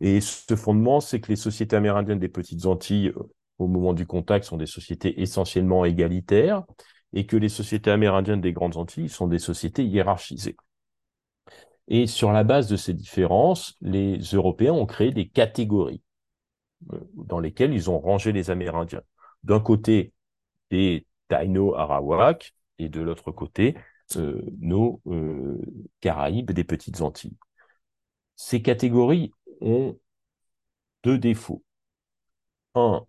[0.00, 3.22] Et ce fondement, c'est que les sociétés amérindiennes des Petites Antilles, euh,
[3.58, 6.64] au moment du contact, sont des sociétés essentiellement égalitaires,
[7.12, 10.56] et que les sociétés amérindiennes des Grandes Antilles sont des sociétés hiérarchisées.
[11.88, 16.02] Et sur la base de ces différences, les Européens ont créé des catégories
[16.92, 19.02] euh, dans lesquelles ils ont rangé les Amérindiens.
[19.42, 20.12] D'un côté,
[20.70, 23.76] des Taino Arawak et de l'autre côté,
[24.16, 25.60] euh, nos euh,
[26.00, 27.36] Caraïbes des Petites Antilles.
[28.36, 29.98] Ces catégories ont
[31.02, 31.62] deux défauts.
[32.74, 33.04] Un,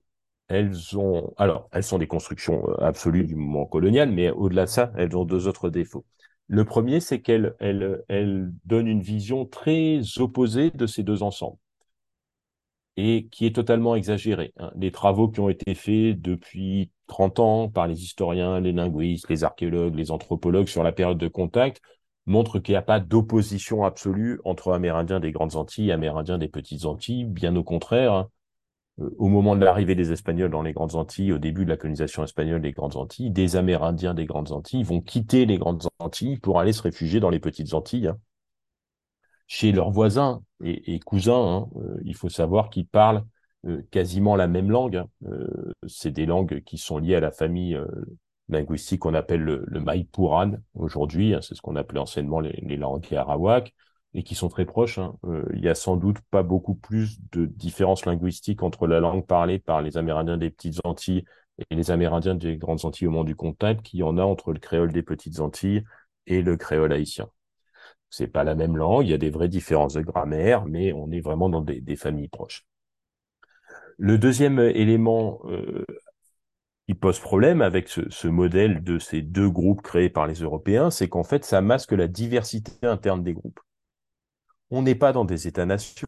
[0.47, 4.69] elles ont, alors, elles sont des constructions euh, absolues du moment colonial, mais au-delà de
[4.69, 6.05] ça, elles ont deux autres défauts.
[6.47, 11.59] Le premier, c'est qu'elles elles, elles donnent une vision très opposée de ces deux ensembles
[12.99, 14.53] et qui est totalement exagéré.
[14.57, 14.71] Hein.
[14.75, 19.45] Les travaux qui ont été faits depuis 30 ans par les historiens, les linguistes, les
[19.45, 21.81] archéologues, les anthropologues sur la période de contact
[22.25, 26.49] montrent qu'il n'y a pas d'opposition absolue entre Amérindiens des Grandes Antilles et Amérindiens des
[26.49, 27.23] Petites Antilles.
[27.23, 28.29] Bien au contraire, hein.
[28.99, 31.77] euh, au moment de l'arrivée des Espagnols dans les Grandes Antilles, au début de la
[31.77, 36.37] colonisation espagnole des Grandes Antilles, des Amérindiens des Grandes Antilles vont quitter les Grandes Antilles
[36.37, 38.11] pour aller se réfugier dans les Petites Antilles.
[39.51, 41.67] Chez leurs voisins et, cousins.
[41.73, 41.81] Hein.
[42.05, 43.25] il faut savoir qu'ils parlent
[43.91, 44.97] quasiment la même langue.
[44.97, 45.31] Hein.
[45.87, 47.77] c'est des langues qui sont liées à la famille
[48.49, 51.33] linguistique qu'on appelle le, le Maipuran aujourd'hui.
[51.33, 51.41] Hein.
[51.41, 53.73] c'est ce qu'on appelait anciennement les, langues arawak
[54.13, 54.99] et qui sont très proches.
[55.25, 59.25] Euh, il y a sans doute pas beaucoup plus de différences linguistiques entre la langue
[59.25, 61.23] parlée par les Amérindiens des Petites Antilles
[61.69, 64.51] et les Amérindiens des Grandes Antilles au moment du contact qu'il y en a entre
[64.51, 65.83] le créole des Petites Antilles
[66.25, 67.29] et le créole haïtien.
[68.09, 71.11] C'est pas la même langue, il y a des vraies différences de grammaire, mais on
[71.11, 72.65] est vraiment dans des, familles proches.
[73.97, 75.85] Le deuxième élément euh,
[76.87, 81.09] qui pose problème avec ce, modèle de ces deux groupes créés par les Européens, c'est
[81.09, 83.59] qu'en fait, ça masque la diversité interne des groupes
[84.71, 86.07] on n'est pas dans des États-nations.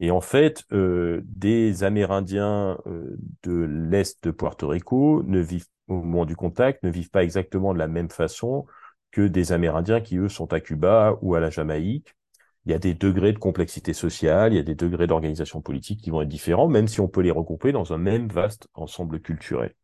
[0.00, 5.94] Et en fait, euh, des Amérindiens euh, de l'Est de Puerto Rico ne vivent, au
[5.94, 8.66] moment du contact, ne vivent pas exactement de la même façon
[9.12, 12.16] que des Amérindiens qui, eux, sont à Cuba ou à la Jamaïque.
[12.64, 16.00] Il y a des degrés de complexité sociale, il y a des degrés d'organisation politique
[16.00, 19.20] qui vont être différents, même si on peut les regrouper dans un même vaste ensemble
[19.20, 19.74] culturel.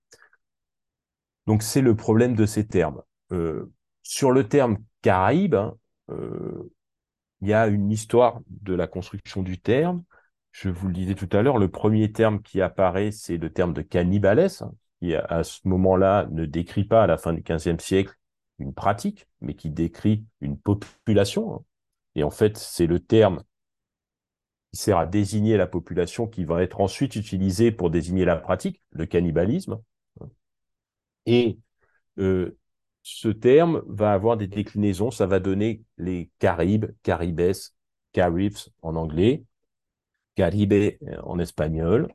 [1.46, 3.02] Donc c'est le problème de ces termes.
[3.32, 5.74] Euh, sur le terme Caraïbe, hein,
[7.40, 10.04] il y a une histoire de la construction du terme.
[10.52, 13.72] Je vous le disais tout à l'heure, le premier terme qui apparaît, c'est le terme
[13.74, 17.78] de cannibales, hein, qui à ce moment-là ne décrit pas à la fin du XVe
[17.80, 18.17] siècle
[18.58, 21.54] une pratique, mais qui décrit une population.
[21.54, 21.64] Hein.
[22.14, 23.42] Et en fait, c'est le terme
[24.72, 28.82] qui sert à désigner la population qui va être ensuite utilisé pour désigner la pratique,
[28.90, 29.80] le cannibalisme.
[31.26, 31.58] Et
[32.18, 32.58] euh,
[33.02, 35.10] ce terme va avoir des déclinaisons.
[35.10, 37.54] Ça va donner les Caribes, Caribes
[38.82, 39.44] en anglais,
[40.34, 42.08] Caribe en espagnol.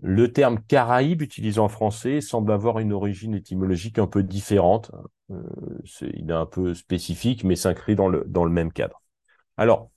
[0.00, 4.90] Le terme Caraïbe utilisé en français semble avoir une origine étymologique un peu différente.
[5.32, 9.02] Euh, il est un peu spécifique, mais s'inscrit dans le, même cadre.
[9.56, 9.90] Alors,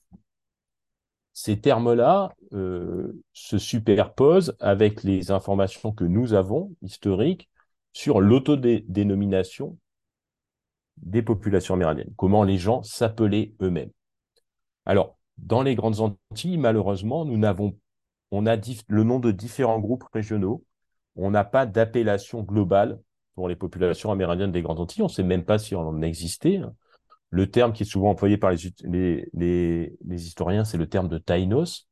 [1.32, 7.50] ces termes-là euh, se superposent avec les informations que nous avons, historiques,
[7.92, 9.78] sur l'autodénomination
[10.98, 13.90] des populations amérindiennes, comment les gens s'appelaient eux-mêmes.
[14.86, 17.78] Alors, dans les grandes Antilles, malheureusement, nous n'avons,
[18.30, 18.56] on a
[18.88, 20.64] le nom de différents groupes régionaux,
[21.16, 22.98] on n'a pas d'appellation globale
[23.36, 26.02] pour les populations amérindiennes des grandes Antilles, on ne sait même pas si on en
[26.02, 26.60] existait.
[27.30, 31.18] Le terme qui est souvent employé par les, les, les historiens, c'est le terme de
[31.18, 31.88] Taïnos,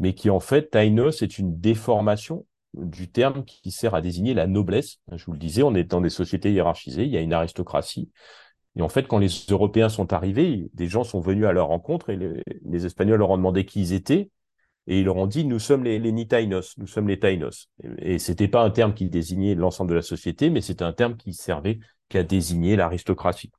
[0.00, 4.46] mais qui en fait, Taïnos est une déformation du terme qui sert à désigner la
[4.46, 4.98] noblesse.
[5.12, 8.10] Je vous le disais, on est dans des sociétés hiérarchisées, il y a une aristocratie.
[8.76, 12.10] Et en fait, quand les Européens sont arrivés, des gens sont venus à leur rencontre
[12.10, 14.30] et les, Espagnols leur ont demandé qui ils étaient.
[14.88, 17.68] Et ils leur ont dit, nous sommes les, les Nitainos, nous sommes les Tainos.
[17.98, 20.94] Et, et c'était pas un terme qui désignait l'ensemble de la société, mais c'était un
[20.94, 23.52] terme qui servait qu'à désigner l'aristocratie.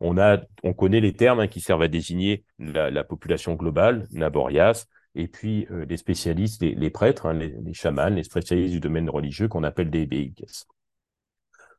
[0.00, 4.08] On a, on connaît les termes hein, qui servent à désigner la, la population globale,
[4.10, 9.10] Naborias, et puis euh, les spécialistes, les, prêtres, hein, les, chamans, les spécialistes du domaine
[9.10, 10.44] religieux qu'on appelle des béiques.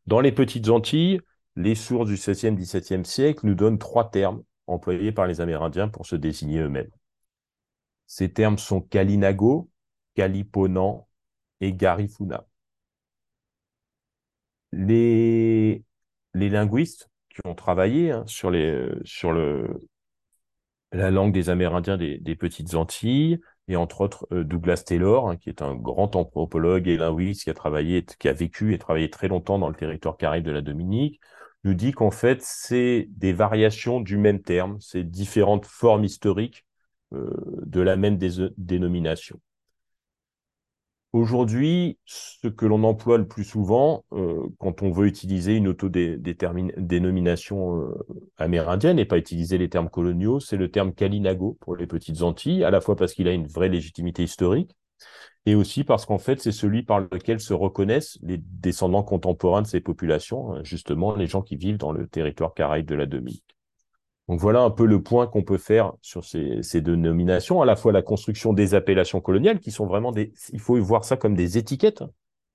[0.05, 1.19] Dans les petites Antilles,
[1.55, 6.05] les sources du 16e, 17e siècle nous donnent trois termes employés par les Amérindiens pour
[6.05, 6.89] se désigner eux-mêmes.
[8.07, 9.69] Ces termes sont Kalinago,
[10.15, 11.07] Kaliponan
[11.61, 12.45] et Garifuna.
[14.71, 15.83] Les,
[16.33, 18.87] linguistes qui ont travaillé hein, sur, la
[21.11, 25.61] langue des Amérindiens des, Petites Antilles, et entre autres euh, Douglas Taylor, hein, qui est
[25.61, 27.53] un grand anthropologue et linguiste qui a
[28.19, 31.21] qui a vécu et travaillé très longtemps dans le territoire caribe de la Dominique,
[31.63, 36.65] nous dit qu'en fait, c'est des variations du même terme, c'est différentes formes historiques
[37.13, 38.17] de la même
[38.57, 39.39] dénomination.
[41.13, 47.83] Aujourd'hui, ce que l'on emploie le plus souvent euh, quand on veut utiliser une autodénomination
[47.83, 47.93] euh,
[48.37, 52.63] amérindienne et pas utiliser les termes coloniaux, c'est le terme Kalinago pour les petites Antilles,
[52.63, 54.75] à la fois parce qu'il a une vraie légitimité historique
[55.45, 59.67] et aussi parce qu'en fait, c'est celui par lequel se reconnaissent les descendants contemporains de
[59.67, 63.52] ces populations, hein, justement les gens qui vivent dans le territoire caraïbe de la Dominique.
[64.29, 67.75] Donc voilà un peu le point qu'on peut faire sur ces, ces dénominations, à la
[67.75, 71.35] fois la construction des appellations coloniales, qui sont vraiment des, il faut voir ça comme
[71.35, 72.03] des étiquettes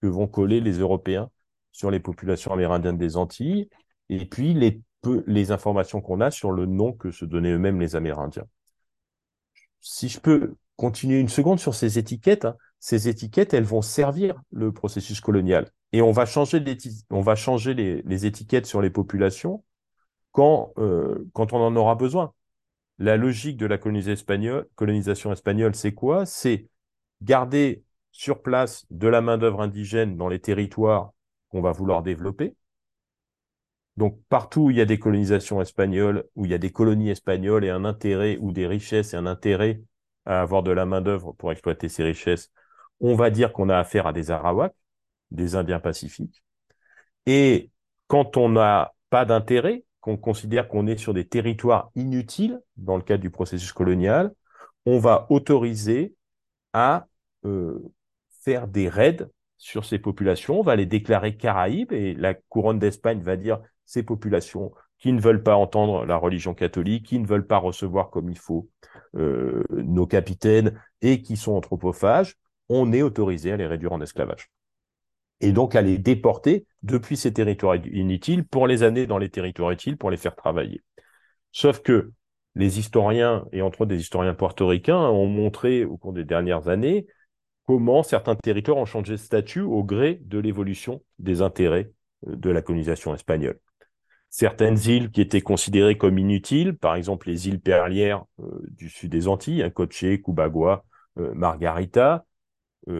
[0.00, 1.30] que vont coller les Européens
[1.72, 3.68] sur les populations amérindiennes des Antilles,
[4.08, 8.46] et puis les, informations qu'on a sur le nom que se donnaient eux-mêmes les Amérindiens.
[9.80, 12.48] Si je peux continuer une seconde sur ces étiquettes,
[12.80, 15.70] ces étiquettes, elles vont servir le processus colonial.
[15.92, 19.62] Et on va changer, les étiquettes sur les populations
[20.38, 22.32] quand, euh, quand on en aura besoin.
[23.00, 26.26] La logique de la colonisation espagnole, c'est quoi?
[26.26, 26.68] C'est
[27.22, 27.82] garder
[28.12, 31.10] sur place de la main-d'œuvre indigène dans les territoires
[31.48, 32.54] qu'on va vouloir développer,
[33.96, 37.10] Donc, partout où il y a des colonisations espagnoles, où il y a des colonies
[37.10, 39.82] espagnoles et un intérêt, ou des richesses et un intérêt
[40.24, 42.52] à avoir de la main-d'œuvre pour exploiter ces richesses,
[43.00, 44.76] on va dire qu'on a affaire à des Arawaks,
[45.32, 46.44] des Indiens pacifiques.
[47.26, 47.72] Et
[48.06, 49.82] quand on n'a pas d'intérêt,
[50.16, 54.32] considère qu'on est sur des territoires inutiles dans le cadre du processus colonial,
[54.86, 56.14] on va autoriser
[56.72, 57.06] à
[57.44, 57.78] euh,
[58.40, 59.26] faire des raids
[59.58, 64.02] sur ces populations, on va les déclarer Caraïbes et la couronne d'Espagne va dire ces
[64.02, 68.30] populations qui ne veulent pas entendre la religion catholique, qui ne veulent pas recevoir comme
[68.30, 68.68] il faut
[69.16, 72.36] euh, nos capitaines et qui sont anthropophages,
[72.68, 74.50] on est autorisé à les réduire en esclavage.
[75.40, 79.70] Et donc à les déporter depuis ces territoires inutiles pour les amener dans les territoires
[79.70, 80.82] utiles pour les faire travailler.
[81.52, 82.12] Sauf que
[82.54, 87.06] les historiens, et entre autres des historiens portoricains, ont montré au cours des dernières années
[87.68, 91.92] comment certains territoires ont changé de statut au gré de l'évolution des intérêts
[92.26, 93.60] euh, de la colonisation espagnole.
[94.30, 99.10] Certaines îles qui étaient considérées comme inutiles, par exemple les îles perlières euh, du sud
[99.10, 100.84] des Antilles, hein, Coche, Cubagua,
[101.18, 102.24] euh, Margarita,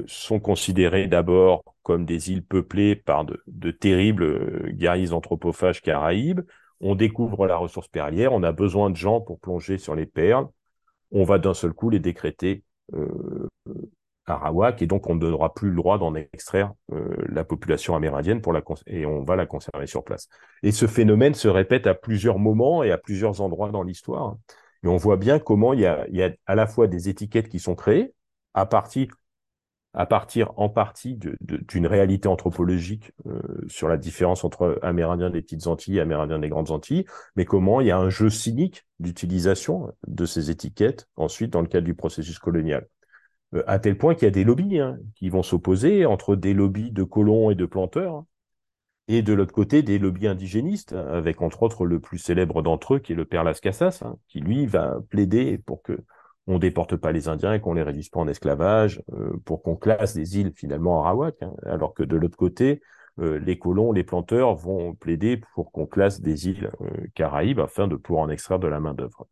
[0.07, 6.43] sont considérées d'abord comme des îles peuplées par de, terribles guerriers anthropophages caraïbes,
[6.81, 10.47] on découvre la ressource perlière, on a besoin de gens pour plonger sur les perles,
[11.11, 12.63] on va d'un seul coup les décréter
[12.95, 13.49] euh,
[14.27, 18.41] Arawak, et donc on ne donnera plus le droit d'en extraire euh, la population amérindienne
[18.41, 20.29] pour la et on va la conserver sur place.
[20.63, 24.37] Et ce phénomène se répète à plusieurs moments et à plusieurs endroits dans l'histoire.
[24.85, 26.07] Et on voit bien comment il y a
[26.47, 28.13] à la fois des étiquettes qui sont créées
[28.55, 29.09] à partir
[29.95, 35.67] à partir en partie d'une réalité anthropologique euh, sur la différence entre Amérindiens des petites
[35.67, 37.05] Antilles et Amérindiens des grandes Antilles,
[37.37, 41.69] mais comment il y a un jeu cynique d'utilisation de ces étiquettes ensuite dans le
[41.69, 42.87] cadre du processus colonial.
[43.55, 46.55] Euh, à tel point qu'il y a des lobbies hein, qui vont s'opposer entre des
[46.55, 48.25] lobbies de colons et de planteurs,
[49.09, 52.99] et de l'autre côté des lobbies indigénistes, avec entre autres le plus célèbre d'entre eux
[52.99, 56.05] qui est le père Las Casas, hein, qui lui va plaider pour que
[56.49, 59.77] on déporte pas les Indiens et qu'on les réduise pas en esclavage, euh, pour qu'on
[59.77, 62.81] classe des îles finalement arawak, hein, alors que de l'autre côté,
[63.21, 67.87] euh, les colons, les planteurs vont plaider pour qu'on classe des îles euh, caraïbes afin
[67.87, 69.29] de pouvoir en extraire de la main d'œuvre.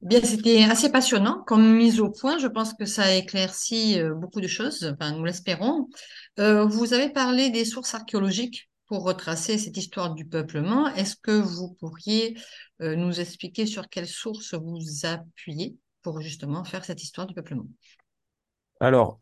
[0.00, 2.38] Bien, c'était assez passionnant comme mise au point.
[2.38, 5.88] Je pense que ça éclaircit beaucoup de choses, enfin, nous l'espérons.
[6.36, 10.86] vous avez parlé des sources archéologiques pour retracer cette histoire du peuplement.
[10.94, 12.36] Est-ce que vous pourriez
[12.80, 17.66] euh, nous expliquer sur quelles sources vous appuyez pour justement faire cette histoire du peuplement
[18.80, 19.18] alors,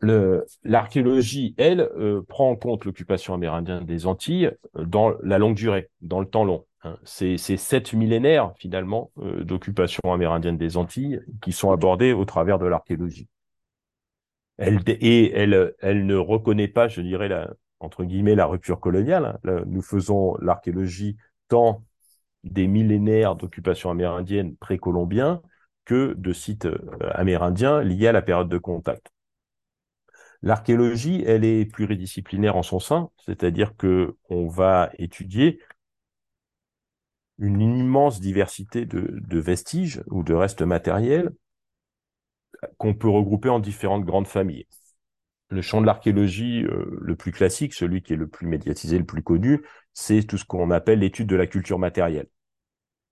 [0.65, 5.89] l'archéologie, elle, euh, prend en compte l'occupation amérindienne des Antilles euh, dans la longue durée,
[6.03, 6.67] dans le temps long.
[6.83, 6.99] Hein.
[7.05, 13.29] C'est sept millénaires, finalement, d'occupation amérindienne des Antilles qui sont abordés au travers de l'archéologie.
[14.59, 19.39] Elle, et elle, elle ne reconnaît pas, je dirais, la, entre guillemets, la rupture coloniale.
[19.43, 19.63] Hein.
[19.67, 21.17] nous faisons l'archéologie
[21.49, 21.83] tant
[22.51, 25.43] des millénaires d'occupation amérindienne précolombiens
[25.85, 26.79] que de sites euh,
[27.13, 29.13] amérindiens liés à la période de contact.
[30.43, 35.61] L'archéologie, elle est pluridisciplinaire en son sein, c'est-à-dire que on va étudier
[37.39, 41.31] une immense diversité de, de vestiges ou de restes matériels
[42.79, 44.67] qu'on peut regrouper en différentes grandes familles
[45.49, 49.05] le champ de l'archéologie euh, le plus classique, celui qui est le plus médiatisé, le
[49.05, 52.29] plus connu, c'est tout ce qu'on appelle l'étude de la culture matérielle.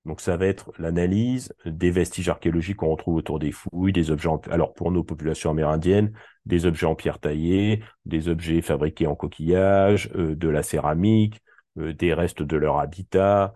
[0.05, 4.29] Donc ça va être l'analyse des vestiges archéologiques qu'on retrouve autour des fouilles, des objets
[4.29, 4.39] en...
[4.51, 6.13] alors pour nos populations amérindiennes,
[6.45, 11.41] des objets en pierre taillée, des objets fabriqués en coquillage, euh, de la céramique,
[11.79, 13.55] euh, des restes de leur habitat,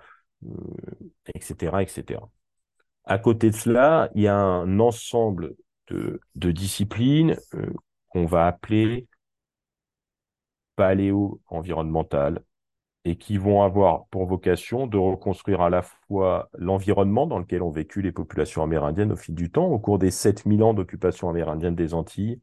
[1.34, 2.20] etc., etc.
[3.05, 5.55] À côté de cela, il y a un ensemble
[5.88, 7.36] de, de disciplines
[8.09, 9.07] qu'on va appeler
[10.76, 12.42] paléo-environnementales
[13.09, 17.70] et qui vont avoir pour vocation de reconstruire à la fois l'environnement dans lequel ont
[17.70, 21.74] vécu les populations amérindiennes au fil du temps, au cours des 7000 ans d'occupation amérindienne
[21.74, 22.42] des Antilles,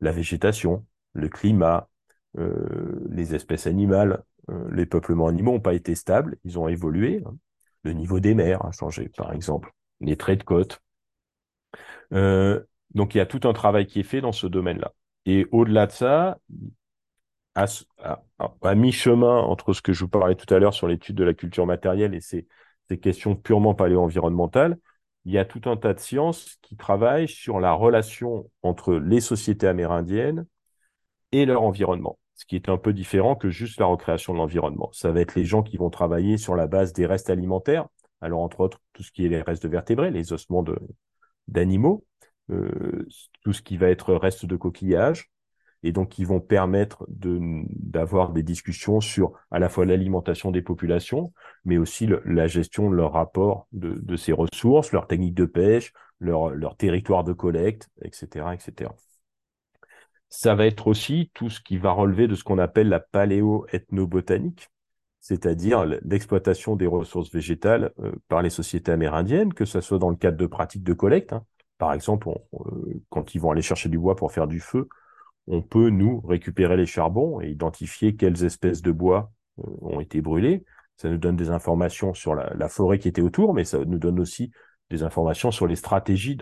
[0.00, 1.90] la végétation, le climat,
[2.38, 7.22] euh, les espèces animales, euh, les peuplements animaux n'ont pas été stables, ils ont évolué.
[7.26, 7.36] Hein.
[7.82, 10.80] Le niveau des mers a changé, par exemple, les traits de côte.
[12.14, 12.62] Euh,
[12.94, 14.94] donc il y a tout un travail qui est fait dans ce domaine-là.
[15.26, 16.38] Et au-delà de ça,
[17.58, 21.34] à, mi-chemin entre ce que je vous parlais tout à l'heure sur l'étude de la
[21.34, 22.46] culture matérielle et ces,
[23.02, 24.78] questions purement paléo-environnementales,
[25.26, 29.20] il y a tout un tas de sciences qui travaillent sur la relation entre les
[29.20, 30.46] sociétés amérindiennes
[31.32, 34.88] et leur environnement, ce qui est un peu différent que juste la recréation de l'environnement.
[34.92, 37.86] Ça va être les gens qui vont travailler sur la base des restes alimentaires,
[38.22, 40.64] alors entre autres tout ce qui est les restes de vertébrés, les ossements
[41.46, 42.06] d'animaux,
[42.50, 43.06] euh,
[43.42, 45.30] tout ce qui va être reste de coquillage.
[45.82, 51.32] Et donc qui vont permettre d'avoir des discussions sur à la fois l'alimentation des populations,
[51.64, 55.92] mais aussi la gestion de leur rapport de, de, ces ressources, leur technique de pêche,
[56.20, 58.90] leur, leur territoire de collecte, etc., etc.
[60.30, 64.68] Ça va être aussi tout ce qui va relever de ce qu'on appelle la paléo-ethnobotanique,
[65.20, 70.16] c'est-à-dire l'exploitation des ressources végétales euh, par les sociétés amérindiennes, que ce soit dans le
[70.16, 71.32] cadre de pratiques de collecte.
[71.32, 71.44] Hein.
[71.78, 74.88] Par exemple, euh, quand ils vont aller chercher du bois pour faire du feu,
[75.48, 80.20] on peut, nous, récupérer les charbons et identifier quelles espèces de bois euh, ont été
[80.20, 80.64] brûlés.
[80.96, 83.98] Ça nous donne des informations sur la, la, forêt qui était autour, mais ça nous
[83.98, 84.50] donne aussi
[84.90, 86.38] des informations sur les stratégies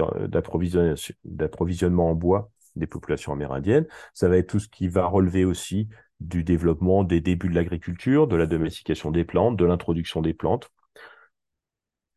[1.25, 3.87] d'approvisionnement en bois des populations amérindiennes.
[4.15, 5.89] Ça va être tout ce qui va relever aussi
[6.21, 10.71] du développement des débuts de l'agriculture, de la domestication des plantes, de l'introduction des plantes,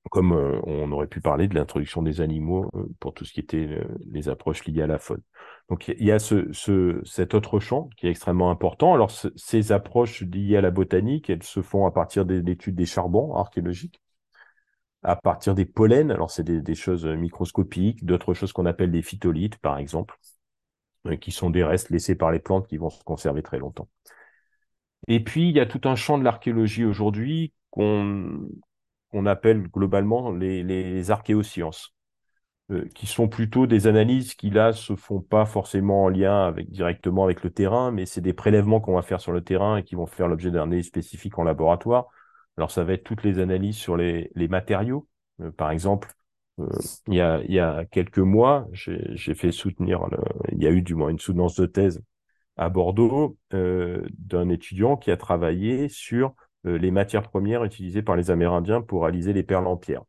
[0.10, 3.39] comme euh, on aurait pu parler de l'introduction des animaux euh, pour tout ce qui
[3.39, 5.22] était euh, les approches liées à la faune.
[5.70, 8.93] Donc il y a ce, ce, cet autre champ qui est extrêmement important.
[8.93, 12.86] Alors ces approches liées à la botanique, elles se font à partir de l'étude des
[12.86, 14.01] charbons archéologiques,
[15.03, 16.12] à partir des pollens.
[16.12, 20.18] Alors c'est des, des, choses microscopiques, d'autres choses qu'on appelle des phytolithes, par exemple,
[21.22, 23.89] qui sont des restes laissés par les plantes qui vont se conserver très longtemps.
[25.07, 28.49] Et puis il y a tout un champ de l'archéologie aujourd'hui qu'on
[29.12, 31.95] qu'on appelle globalement les, archéosciences,
[32.72, 36.70] euh, qui sont plutôt des analyses qui là se font pas forcément en lien avec
[36.70, 39.84] directement avec le terrain, mais c'est des prélèvements qu'on va faire sur le terrain et
[39.84, 42.07] qui vont faire l'objet d'un analyse spécifique en laboratoire.
[42.57, 45.07] Alors ça va être toutes les analyses sur les, matériaux,
[45.41, 46.14] euh, par exemple.
[46.60, 46.68] Euh,
[47.07, 50.05] il, y a, il y a quelques mois, j'ai fait soutenir,
[50.51, 52.01] il y a eu du moins une soutenance de thèse
[52.57, 58.82] à Bordeaux d'un étudiant qui a travaillé sur les matières premières utilisées par les Amérindiens
[58.82, 60.03] pour réaliser les perles en pierre.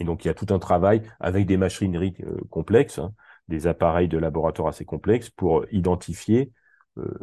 [0.00, 3.12] Et donc, il y a tout un travail avec des machineries euh, complexes, hein,
[3.48, 6.52] des appareils de laboratoire assez complexes pour identifier
[6.98, 7.18] euh,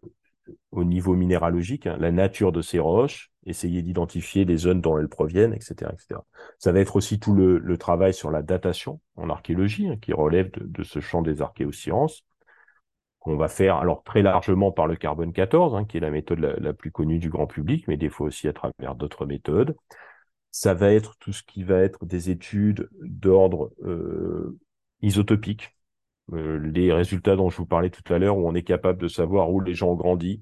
[0.71, 5.09] au niveau minéralogique hein, la nature de ces roches, essayer d'identifier les zones dont elles
[5.09, 6.21] proviennent, etc., etc.
[6.59, 10.13] Ça va être aussi tout le, le travail sur la datation en archéologie, hein, qui
[10.13, 12.23] relève de, de, ce champ des archéosciences,
[13.27, 16.39] qu'on va faire alors très largement par le carbone 14, hein, qui est la méthode
[16.39, 19.75] la, plus connue du grand public, mais des fois aussi à travers d'autres méthodes.
[20.51, 24.57] Ça va être tout ce qui va être des études d'ordre euh,
[25.01, 25.75] isotopique,
[26.31, 29.09] euh, les résultats dont je vous parlais tout à l'heure, où on est capable de
[29.09, 30.41] savoir où les gens ont grandi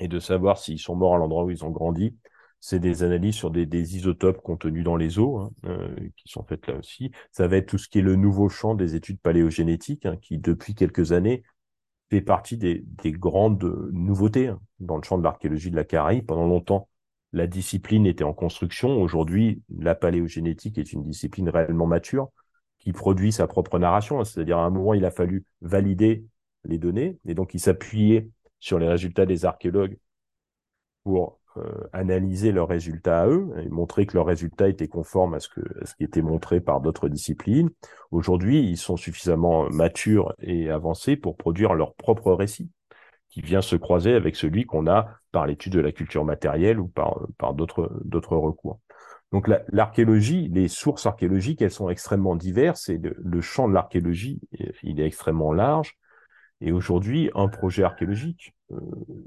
[0.00, 2.16] et de savoir s'ils sont morts à l'endroit où ils ont grandi.
[2.58, 6.42] C'est des analyses sur des, des, isotopes contenus dans les eaux, hein, euh, qui sont
[6.42, 7.12] faites là aussi.
[7.30, 10.38] Ça va être tout ce qui est le nouveau champ des études paléogénétiques, hein, qui
[10.38, 11.44] depuis quelques années
[12.10, 16.26] fait partie des, des grandes nouveautés hein, dans le champ de l'archéologie de la Caraïbe.
[16.26, 16.88] Pendant longtemps,
[17.32, 19.00] la discipline était en construction.
[19.00, 22.28] Aujourd'hui, la paléogénétique est une discipline réellement mature
[22.78, 24.22] qui produit sa propre narration.
[24.24, 26.24] C'est-à-dire, à un moment, il a fallu valider
[26.64, 28.28] les données et donc il s'appuyait
[28.60, 29.98] sur les résultats des archéologues
[31.04, 31.45] pour euh,
[31.92, 35.60] analyser leurs résultats à eux et montrer que leurs résultats étaient conformes à ce, que,
[35.84, 37.70] ce qui était montré par d'autres disciplines.
[38.10, 42.70] Aujourd'hui, ils sont suffisamment matures et avancés pour produire leur propre récit
[43.28, 46.88] qui vient se croiser avec celui qu'on a par l'étude de la culture matérielle ou
[46.88, 48.80] par, par d'autres, d'autres recours.
[49.32, 54.40] Donc l'archéologie, les sources archéologiques, elles sont extrêmement diverses et le, champ de l'archéologie,
[54.82, 55.98] il est extrêmement large.
[56.60, 58.55] Et aujourd'hui, un projet archéologique, euh,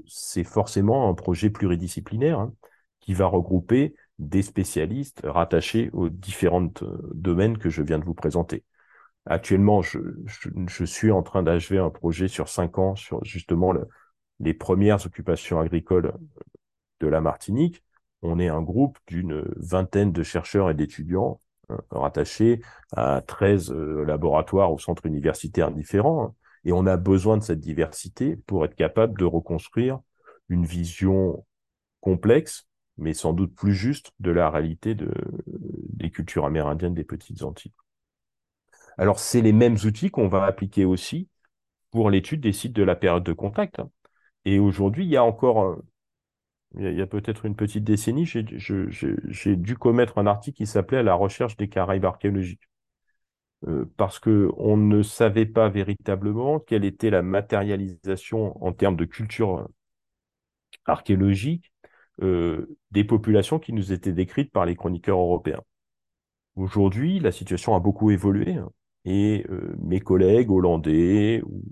[0.06, 2.54] c'est forcément un projet pluridisciplinaire hein,
[3.00, 6.70] qui va regrouper des spécialistes rattachés aux différents
[7.14, 8.64] domaines que je viens de vous présenter.
[9.26, 9.98] Actuellement, je,
[10.84, 13.88] suis en train d'achever un projet sur cinq ans sur justement le,
[14.40, 16.12] les premières occupations agricoles
[17.00, 17.84] de la Martinique.
[18.22, 22.60] On est un groupe d'une vingtaine de chercheurs et d'étudiants euh, rattachés
[22.92, 26.24] à 13 euh, laboratoires ou centres universitaires différents.
[26.24, 26.34] Hein.
[26.64, 30.00] Et on a besoin de cette diversité pour être capable de reconstruire
[30.48, 31.44] une vision
[32.00, 35.12] complexe, mais sans doute plus juste de la réalité de,
[35.46, 37.72] des cultures amérindiennes des petites Antilles.
[38.98, 41.28] Alors, c'est les mêmes outils qu'on va appliquer aussi
[41.90, 43.80] pour l'étude des sites de la période de contact.
[44.44, 45.80] Et aujourd'hui, il y a encore,
[46.78, 51.14] il y a, peut-être une petite décennie, j'ai dû commettre un article qui s'appelait La
[51.14, 52.69] recherche des Caraïbes archéologiques.
[53.68, 59.04] Euh, parce que on ne savait pas véritablement quelle était la matérialisation en termes de
[59.04, 59.68] culture
[60.86, 61.72] archéologique
[62.22, 65.62] euh, des populations qui nous étaient décrites par les chroniqueurs européens.
[66.56, 68.70] Aujourd'hui, la situation a beaucoup évolué hein,
[69.04, 71.62] et euh, mes collègues hollandais ou,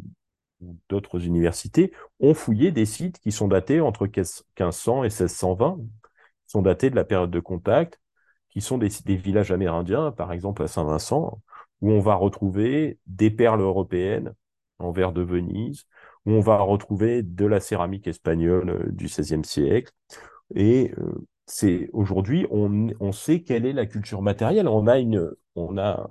[0.89, 5.79] d'autres universités ont fouillé des sites qui sont datés entre 1500 et 1620,
[6.49, 8.01] sont datés de la période de contact,
[8.49, 11.41] qui sont des villages amérindiens, par exemple à Saint-Vincent,
[11.81, 14.35] où on va retrouver des perles européennes
[14.79, 15.87] en verre de Venise,
[16.27, 19.93] où on va retrouver de la céramique espagnole du XVIe siècle.
[20.55, 20.93] Et
[21.47, 24.69] c'est aujourd'hui, on, on, sait quelle est la culture matérielle.
[24.69, 26.09] On a une, on a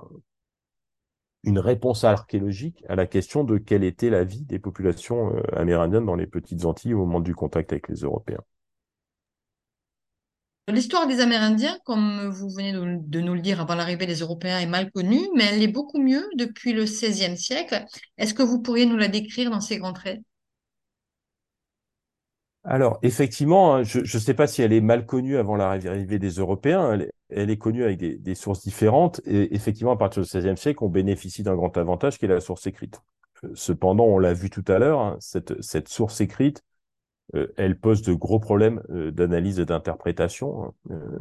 [1.44, 6.16] une réponse archéologique à la question de quelle était la vie des populations amérindiennes dans
[6.16, 8.44] les petites Antilles au moment du contact avec les Européens.
[10.70, 14.66] L'histoire des Amérindiens, comme vous venez de nous le dire avant l'arrivée des Européens, est
[14.66, 17.86] mal connue, mais elle est beaucoup mieux depuis le XVIe siècle.
[18.18, 20.20] Est-ce que vous pourriez nous la décrire dans ses grands traits?
[22.70, 26.32] Alors, effectivement, hein, je ne sais pas si elle est mal connue avant l'arrivée des
[26.32, 27.00] Européens.
[27.30, 29.22] Elle, est connue avec des, sources différentes.
[29.26, 32.42] Et effectivement, à partir du XVIe siècle, on bénéficie d'un grand avantage qui est la
[32.42, 33.02] source écrite.
[33.54, 36.77] Cependant, on l'a vu tout à l'heure, hein, cette, source écrite, euh,
[37.34, 40.64] elle pose de gros problèmes euh, d'analyse et d'interprétation.
[40.64, 41.20] Hein, euh,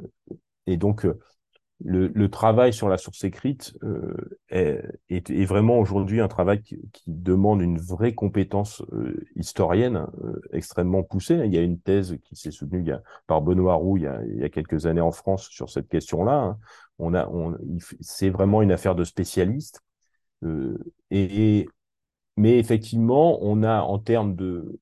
[0.66, 1.07] et donc,
[1.84, 3.78] le, travail sur la source écrite
[4.48, 8.82] est, vraiment aujourd'hui un travail qui, demande une vraie compétence
[9.36, 10.07] historienne
[10.52, 11.42] extrêmement poussée.
[11.44, 12.90] Il y a une thèse qui s'est soutenue
[13.26, 14.04] par Benoît Roux il
[14.38, 16.32] y, a, quelques années en France sur cette question-là.
[16.32, 16.59] Hein.
[16.98, 17.30] On a,
[18.00, 19.82] c'est vraiment une affaire de spécialistes.
[21.11, 21.68] et,
[22.38, 24.80] mais effectivement, on a en termes de,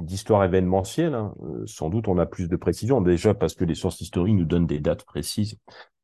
[0.00, 3.74] d'histoire événementielle, hein, euh, sans doute on a plus de précision, déjà parce que les
[3.74, 5.58] sources historiques nous donnent des dates précises,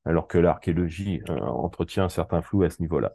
[0.05, 3.14] alors que l'archéologie euh, entretient un certain flou à ce niveau-là.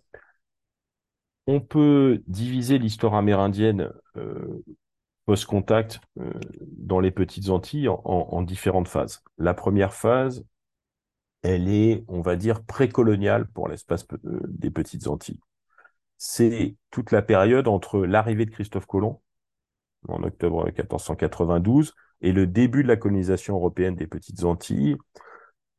[1.48, 4.64] On peut diviser l'histoire amérindienne euh,
[5.26, 6.00] post-contact
[6.78, 9.24] dans les petites Antilles en, différentes phases.
[9.38, 10.46] La première phase,
[11.42, 15.40] elle est, on va dire, précoloniale pour l'espace des petites Antilles.
[16.18, 19.22] C'est toute la période entre l'arrivée de Christophe Colomb
[20.08, 24.96] en octobre 1492, et le début de la colonisation européenne des Petites Antilles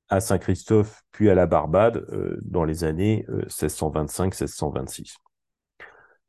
[0.09, 5.17] à Saint-Christophe, puis à la Barbade, euh, dans les années 1625-1626.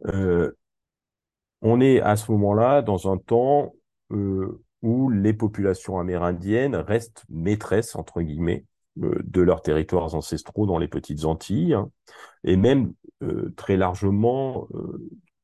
[0.05, 0.57] Euh, euh,
[1.61, 3.73] on est à ce moment-là dans un temps
[4.09, 8.65] où les populations amérindiennes restent maîtresses, entre guillemets,
[8.95, 11.89] de leurs territoires ancestraux dans les Petites Antilles, hein,
[12.43, 12.93] et même
[13.55, 14.67] très largement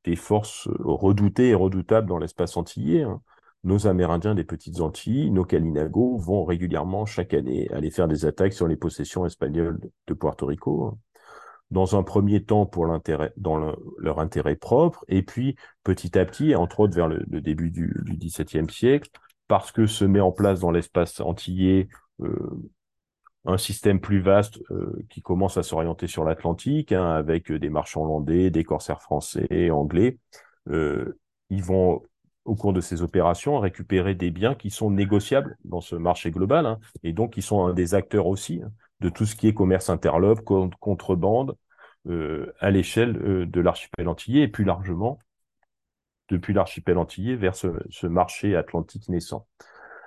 [0.09, 3.03] des forces redoutées et redoutables dans l'espace antillais.
[3.03, 3.21] Hein.
[3.63, 8.53] Nos Amérindiens des Petites Antilles, nos Kalinago, vont régulièrement chaque année aller faire des attaques
[8.53, 10.85] sur les possessions espagnoles de Puerto Rico.
[10.85, 10.97] Hein.
[11.69, 16.55] Dans un premier temps pour l'intérêt, dans leur intérêt propre, et puis petit à petit,
[16.55, 19.11] entre autres vers le, début du, XVIIe siècle,
[19.47, 21.87] parce que se met en place dans l'espace antillais
[22.21, 22.71] euh,
[23.49, 28.03] un système plus vaste euh, qui commence à s'orienter sur l'Atlantique, hein, avec des marchands
[28.03, 30.17] hollandais, des corsaires français, anglais.
[30.69, 31.17] Euh,
[31.49, 32.03] ils vont,
[32.45, 36.65] au cours de ces opérations, récupérer des biens qui sont négociables dans ce marché global,
[36.65, 39.53] hein, et donc ils sont un des acteurs aussi hein, de tout ce qui est
[39.53, 40.41] commerce interlope,
[40.79, 41.55] contrebande,
[42.07, 45.19] euh, à l'échelle de l'archipel antillais, et plus largement,
[46.29, 49.47] depuis l'archipel antillais vers ce marché atlantique naissant.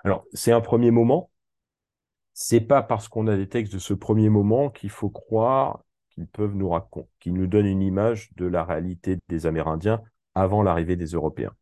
[0.04, 1.30] Alors, c'est un premier moment,
[2.34, 6.26] c'est pas parce qu'on a des textes de ce premier moment qu'il faut croire qu'ils
[6.26, 10.02] peuvent nous raconter, qu'ils nous donnent une image de la réalité des Amérindiens
[10.34, 11.54] avant l'arrivée des Européens.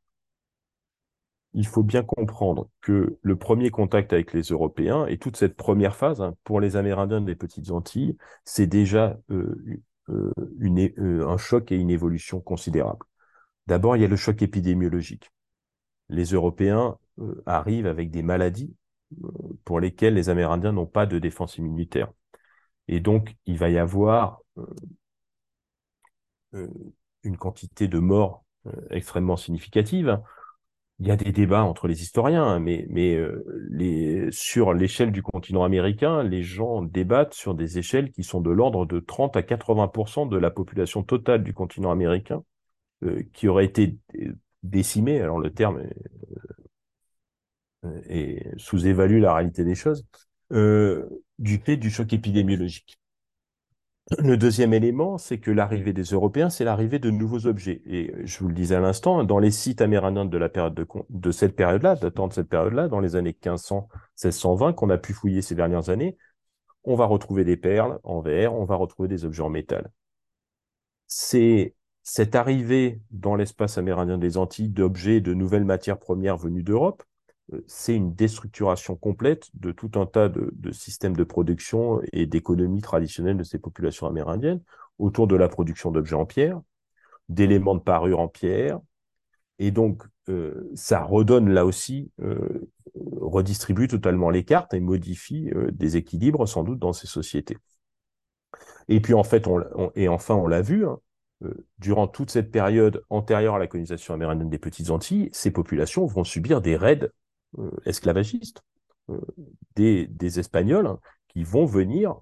[1.53, 5.97] Il faut bien comprendre que le premier contact avec les Européens et toute cette première
[5.97, 11.73] phase, hein, pour les Amérindiens des Petites Antilles, c'est déjà euh, euh, euh, un choc
[11.73, 13.05] et une évolution considérable.
[13.67, 15.33] D'abord, il y a le choc épidémiologique.
[16.09, 16.97] Les Européens
[17.47, 18.75] arrivent avec des maladies
[19.65, 22.13] pour lesquels les Amérindiens n'ont pas de défense immunitaire.
[22.89, 24.65] Et donc, il va y avoir euh,
[26.55, 26.67] euh,
[27.23, 30.21] une quantité de morts euh, extrêmement significative.
[30.99, 32.87] Il y a des débats entre les historiens, hein, mais,
[34.33, 38.85] sur l'échelle du continent américain, les gens débattent sur des échelles qui sont de l'ordre
[38.85, 42.45] de 30 à 80% de la population totale du continent américain
[43.33, 43.97] qui aurait été
[44.63, 45.23] décimée.
[45.23, 45.83] Alors le terme
[48.09, 50.05] et sous-évalue la réalité des choses,
[50.53, 51.09] euh,
[51.39, 52.99] du fait du choc épidémiologique.
[54.19, 57.81] Le deuxième élément, c'est que l'arrivée des Européens, c'est l'arrivée de nouveaux objets.
[57.87, 60.87] Et je vous le disais à l'instant, dans les sites amérindiens de, la période de,
[61.11, 65.43] de cette période-là, datant de cette période-là, dans les années 1500-1620, qu'on a pu fouiller
[65.43, 66.17] ces dernières années,
[66.83, 69.93] on va retrouver des perles en verre, on va retrouver des objets en métal.
[71.07, 77.05] C'est cette arrivée dans l'espace amérindien des Antilles d'objets de nouvelles matières premières venues d'Europe
[77.67, 83.37] c'est une déstructuration complète de tout un tas de, systèmes de production et d'économie traditionnelle
[83.37, 84.63] de ces populations amérindiennes
[84.99, 86.61] autour de la production d'objets en pierre,
[87.29, 88.81] d'éléments de parure en pierre.
[89.59, 92.71] Et donc, euh, ça redonne là aussi, euh,
[93.21, 97.59] redistribue totalement les cartes et modifie euh, des équilibres sans doute dans ces sociétés.
[98.89, 99.47] Et puis en fait,
[99.95, 100.99] et enfin, on l'a vu, hein,
[101.45, 106.05] euh, durant toute cette période antérieure à la colonisation amérindienne des Petites Antilles, ces populations
[106.05, 107.09] vont subir des raids euh,
[107.85, 108.63] esclavagistes,
[109.11, 109.19] euh,
[109.77, 112.17] des, Espagnols hein, qui vont venir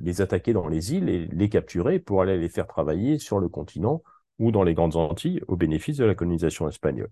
[0.00, 3.48] les attaquer dans les îles et les capturer pour aller les faire travailler sur le
[3.48, 4.02] continent
[4.38, 7.10] ou dans les grandes Antilles au bénéfice de la colonisation espagnole.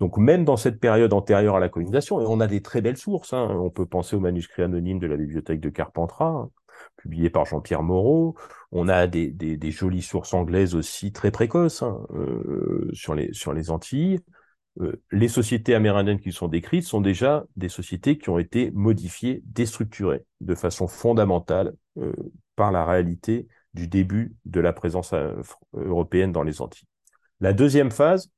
[0.00, 2.98] Donc même dans cette période antérieure à la colonisation, et on a des très belles
[2.98, 6.50] sources, hein, on peut penser au manuscrit anonyme de la bibliothèque de Carpentras, hein,
[6.96, 8.36] publié par Jean-Pierre Moreau.
[8.72, 14.20] On a des, jolies sources anglaises aussi très précoces hein, euh, sur les Antilles.
[14.80, 19.42] Euh, les sociétés amérindiennes qui sont décrites sont déjà des sociétés qui ont été modifiées,
[19.46, 22.12] déstructurées de façon fondamentale euh,
[22.56, 25.12] par la réalité du début de la présence
[25.74, 26.88] européenne dans les Antilles.
[27.40, 28.30] La deuxième phase,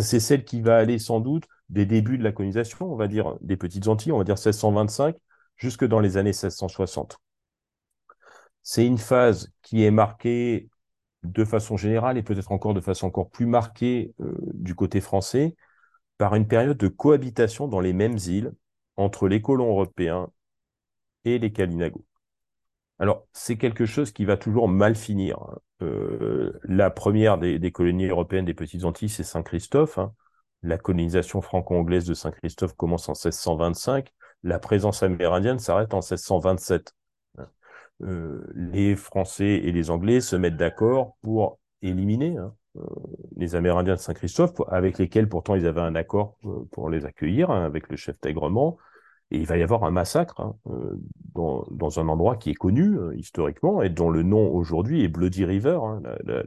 [0.00, 3.36] c'est celle qui va aller sans doute des débuts de la colonisation, on va dire
[3.40, 5.16] des petites Antilles, on va dire 1625,
[5.56, 7.18] jusque dans les années 1660.
[8.62, 10.68] C'est une phase qui est marquée
[11.32, 15.56] de façon générale et peut-être encore de façon encore plus marquée euh, du côté français
[16.18, 18.52] par une période de cohabitation dans les mêmes îles
[18.96, 20.30] entre les colons européens
[21.24, 22.04] et les Kalinago.
[22.98, 25.38] Alors, c'est quelque chose qui va toujours mal finir.
[25.42, 25.58] Hein.
[25.82, 29.98] Euh, la première des, colonies européennes des Petites Antilles, c'est Saint-Christophe.
[29.98, 30.14] Hein.
[30.62, 34.10] La colonisation franco-anglaise de Saint-Christophe commence en 1625.
[34.42, 36.94] La présence amérindienne s'arrête en 1627.
[38.02, 42.82] Euh, les Français et les Anglais se mettent d'accord pour éliminer hein, euh,
[43.36, 47.50] les Amérindiens de Saint-Christophe, avec lesquels pourtant ils avaient un accord euh, pour les accueillir,
[47.50, 48.76] hein, avec le chef Tègrement.
[49.30, 50.54] Et il va y avoir un massacre hein,
[51.34, 55.44] dans, dans, un endroit qui est connu historiquement et dont le nom aujourd'hui est Bloody
[55.44, 55.80] River,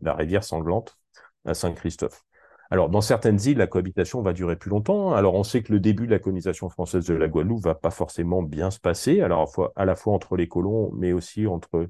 [0.01, 0.97] la, rivière sanglante
[1.43, 2.23] à Saint-Christophe.
[2.71, 5.13] Alors, dans certaines îles, la cohabitation va durer plus longtemps.
[5.13, 7.89] Alors, on sait que le début de la colonisation française de la Guadeloupe va pas
[7.89, 11.89] forcément bien se passer, à la fois, entre les colons, mais aussi entre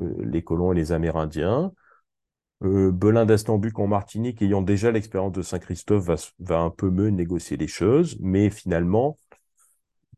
[0.00, 1.72] euh, les colons et les Amérindiens.
[2.64, 7.56] Euh, Belin d'Astambuc en Martinique, ayant déjà l'expérience de Saint-Christophe, va, un peu mieux négocier
[7.56, 9.16] les choses, mais finalement,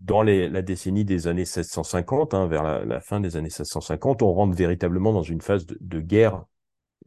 [0.01, 4.57] dans la décennie des années 1650, hein, vers la, fin des années 1650, on rentre
[4.57, 6.45] véritablement dans une phase de, guerre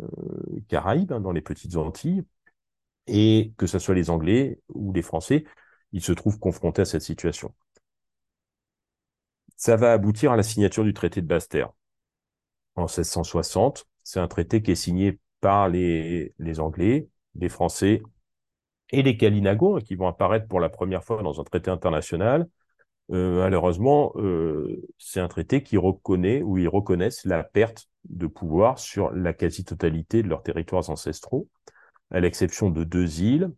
[0.02, 0.06] euh,
[0.68, 2.26] caraïbe, hein, dans les petites Antilles,
[3.08, 5.45] et que ce soit les Anglais ou les Français,
[5.91, 7.54] ils se trouvent confrontés à cette situation.
[9.58, 11.70] Ça va aboutir à la signature du traité de Basse-Terre
[12.76, 13.86] en 1660.
[14.04, 18.02] C'est un traité qui est signé par les, Anglais, les Français
[18.89, 22.47] et les Kalinago, qui vont apparaître pour la première fois dans un traité international.
[23.12, 28.80] Euh, malheureusement, euh, c'est un traité qui reconnaît ou ils reconnaissent la perte de pouvoir
[28.80, 31.47] sur la quasi-totalité de leurs territoires ancestraux
[32.12, 33.51] à l'exception de deux îles,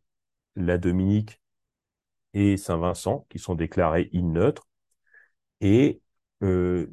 [0.55, 1.41] la Dominique
[2.33, 4.67] et Saint-Vincent, qui sont déclarées îles neutres,
[5.61, 6.01] et
[6.43, 6.87] euh,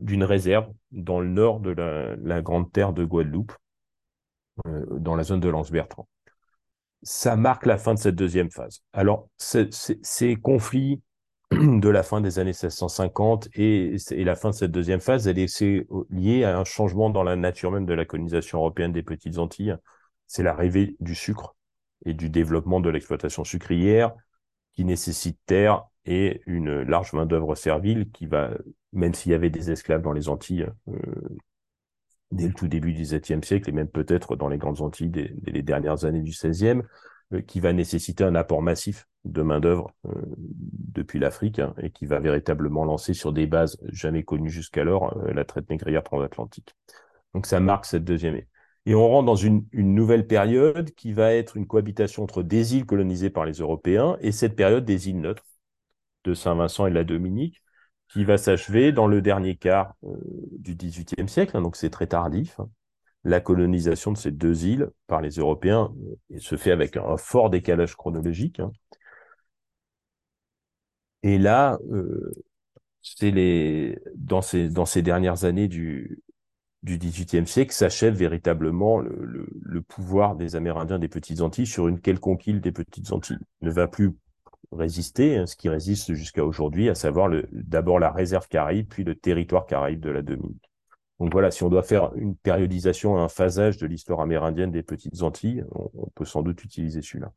[0.00, 3.52] d'une réserve dans le nord de la, grande terre de Guadeloupe,
[4.66, 6.08] euh, dans la zone de Lance-Bertrand.
[7.02, 8.82] Ça marque la fin de cette deuxième phase.
[8.92, 11.02] Alors, ces conflits
[11.50, 15.38] de la fin des années 1650 et, et, la fin de cette deuxième phase, elle
[15.38, 15.62] est
[16.10, 19.76] liée à un changement dans la nature même de la colonisation européenne des Petites Antilles,
[20.26, 21.56] c'est l'arrivée du sucre
[22.04, 24.12] et du développement de l'exploitation sucrière
[24.72, 28.50] qui nécessite terre et une large main-d'œuvre servile qui va,
[28.92, 30.94] même s'il y avait des esclaves dans les Antilles euh,
[32.30, 35.34] dès le tout début du XVIIe siècle et même peut-être dans les grandes Antilles dès,
[35.46, 36.82] les dernières années du XVIe,
[37.32, 42.04] euh, qui va nécessiter un apport massif de main-d'œuvre euh, depuis l'Afrique hein, et qui
[42.04, 46.74] va véritablement lancer sur des bases jamais connues jusqu'alors la traite négrière transatlantique.
[47.32, 48.36] Donc ça marque cette deuxième
[48.86, 52.86] et on rentre dans une, nouvelle période qui va être une cohabitation entre des îles
[52.86, 55.44] colonisées par les Européens et cette période des îles neutres
[56.24, 57.62] de Saint-Vincent et de la Dominique,
[58.08, 60.16] qui va s'achever dans le dernier quart euh,
[60.58, 62.60] du XVIIIe siècle, hein, donc c'est très tardif.
[62.60, 62.68] Hein.
[63.24, 65.94] La colonisation de ces deux îles par les Européens
[66.32, 68.60] euh, se fait avec un fort décalage chronologique.
[68.60, 68.72] Hein.
[71.22, 72.32] Et là, euh,
[73.02, 76.22] c'est les dans ces dans ces dernières années du
[76.84, 82.46] du XVIIIe siècle s'achève véritablement le, pouvoir des Amérindiens des Petites Antilles sur une quelconque
[82.46, 83.38] île des Petites Antilles.
[83.62, 84.12] ne va plus
[84.70, 89.14] résister, hein, ce qui résiste jusqu'à aujourd'hui, à savoir d'abord la réserve caraïbe, puis le
[89.14, 90.70] territoire caraïbe de la Dominique.
[91.20, 95.22] Donc voilà, si on doit faire une périodisation, un phasage de l'histoire amérindienne des Petites
[95.22, 97.32] Antilles, on peut sans doute utiliser celui-là.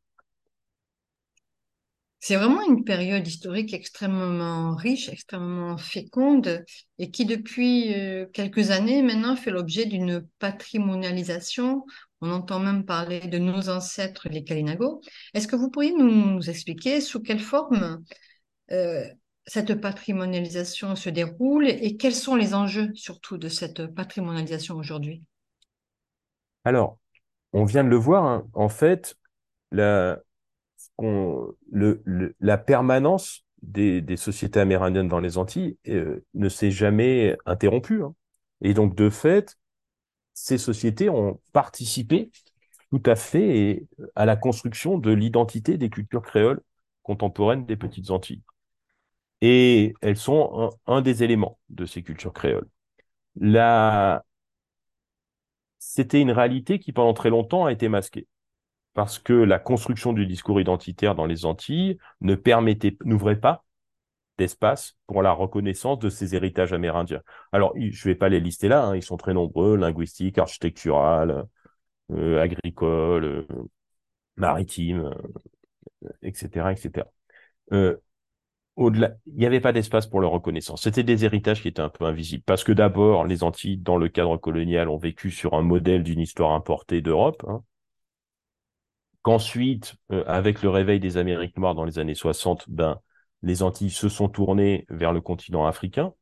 [2.20, 6.66] C'est vraiment une période historique extrêmement riche, extrêmement féconde
[6.98, 11.86] et qui depuis euh, quelques années maintenant fait l'objet d'une patrimonialisation.
[12.22, 15.02] On entend même parler de nos ancêtres, les Kalinago.
[15.36, 18.04] Est-ce que vous pourriez nous expliquer sous quelle forme
[18.72, 19.06] euh,
[19.46, 25.24] cette patrimonialisation se déroule et quels sont les enjeux surtout de cette patrimonialisation aujourd'hui?
[26.66, 26.98] Alors,
[27.54, 28.48] on vient de le voir, hein.
[28.54, 29.16] en fait,
[29.72, 30.20] la,
[31.00, 38.04] la permanence des, sociétés amérindiennes dans les Antilles euh, ne s'est jamais interrompue.
[38.04, 38.16] Hein.
[38.62, 39.58] Et donc, de fait,
[40.34, 42.32] ces sociétés ont participé
[42.92, 43.86] tout à fait
[44.16, 46.62] à la construction de l'identité des cultures créoles
[47.04, 48.44] contemporaines des petites Antilles.
[49.42, 52.68] Et elles sont un, un des éléments de ces cultures créoles.
[53.36, 54.24] La...
[55.80, 58.28] C'était une réalité qui, pendant très longtemps, a été masquée
[58.98, 63.64] parce que la construction du discours identitaire dans les Antilles ne permettait, n'ouvrait pas
[64.40, 67.22] d'espace pour la reconnaissance de ces héritages amérindiens.
[67.52, 71.46] Alors, je ne vais pas les lister là, hein, ils sont très nombreux, linguistiques, architectural,
[72.12, 73.46] euh, agricoles, euh,
[74.36, 75.14] maritimes,
[76.24, 77.08] etc., euh, etc.
[78.78, 80.82] au-delà, il n'y avait pas d'espace pour leur reconnaissance.
[80.82, 82.44] C'était des héritages qui étaient un peu invisibles.
[82.48, 86.20] Parce que d'abord, les Antilles, dans le cadre colonial, ont vécu sur un modèle d'une
[86.20, 87.44] histoire importée d'Europe.
[87.48, 87.64] Hein,
[89.28, 93.02] qu'ensuite, euh, avec le réveil des Amériques noires dans les années 60, ben,
[93.42, 96.14] les Antilles se sont tournées vers le continent africain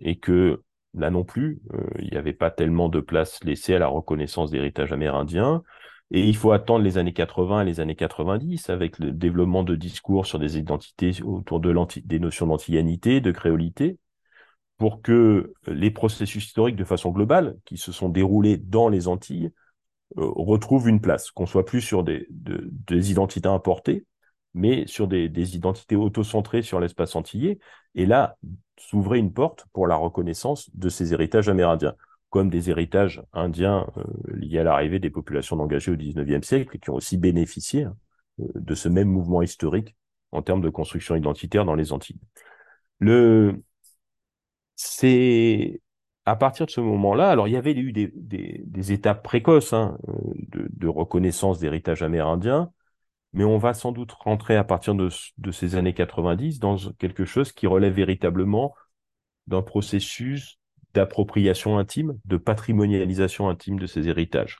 [0.00, 3.78] et que là non plus, euh, il n'y avait pas tellement de place laissée à
[3.78, 5.62] la reconnaissance d'héritage amérindien.
[6.10, 9.76] Et il faut attendre les années 80 et les années 90 avec le développement de
[9.76, 13.98] discours sur des identités autour de des notions d'antillanité, de créolité,
[14.78, 19.46] pour que les processus historiques de façon globale qui se sont déroulés dans les Antilles
[19.46, 19.65] euh,
[20.16, 22.28] retrouve une place, qu'on soit plus sur des,
[23.10, 24.06] identités importées,
[24.54, 27.58] mais sur des, des identités auto-centrées sur l'espace antillais,
[27.94, 28.36] et là,
[28.78, 31.94] s'ouvrait une porte pour la reconnaissance de ces héritages amérindiens,
[32.30, 34.04] comme des héritages indiens euh,
[34.34, 37.96] liés à l'arrivée des populations engagées au XIXe siècle, qui ont aussi bénéficié hein,
[38.38, 39.96] de ce même mouvement historique
[40.32, 42.20] en termes de construction identitaire dans les Antilles.
[42.98, 43.62] Le...
[44.74, 45.80] C'est
[46.26, 50.12] à partir de ce moment-là, il y avait eu des, étapes précoces hein, euh,
[50.50, 52.72] de, reconnaissance d'héritage amérindien,
[53.32, 55.08] mais on va sans doute rentrer à partir de,
[55.52, 58.74] ces années 90 dans quelque chose qui relève véritablement
[59.46, 60.58] d'un processus
[60.94, 64.58] d'appropriation intime, de patrimonialisation intime de ces héritages.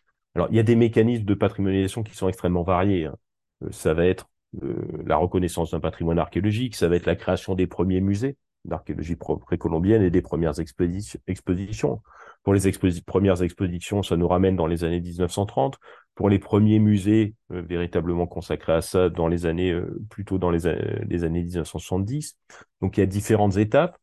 [0.51, 3.07] Il y a des mécanismes de patrimonialisation qui sont extrêmement variés.
[3.07, 3.17] Hein.
[3.65, 4.29] Euh, ça va être
[4.63, 8.37] euh, la reconnaissance d'un patrimoine archéologique, ça va être la création des premiers musées,
[8.67, 12.03] d'archéologie précolombienne et des premières expositions.
[12.47, 12.61] Pour les
[13.05, 15.79] premières expositions, ça nous ramène dans les années 1930.
[16.15, 20.51] Pour les premiers musées euh, véritablement consacrés à ça, dans les années euh, plutôt dans
[20.51, 22.39] les, années 1970.
[22.81, 23.99] Donc il y a différentes étapes,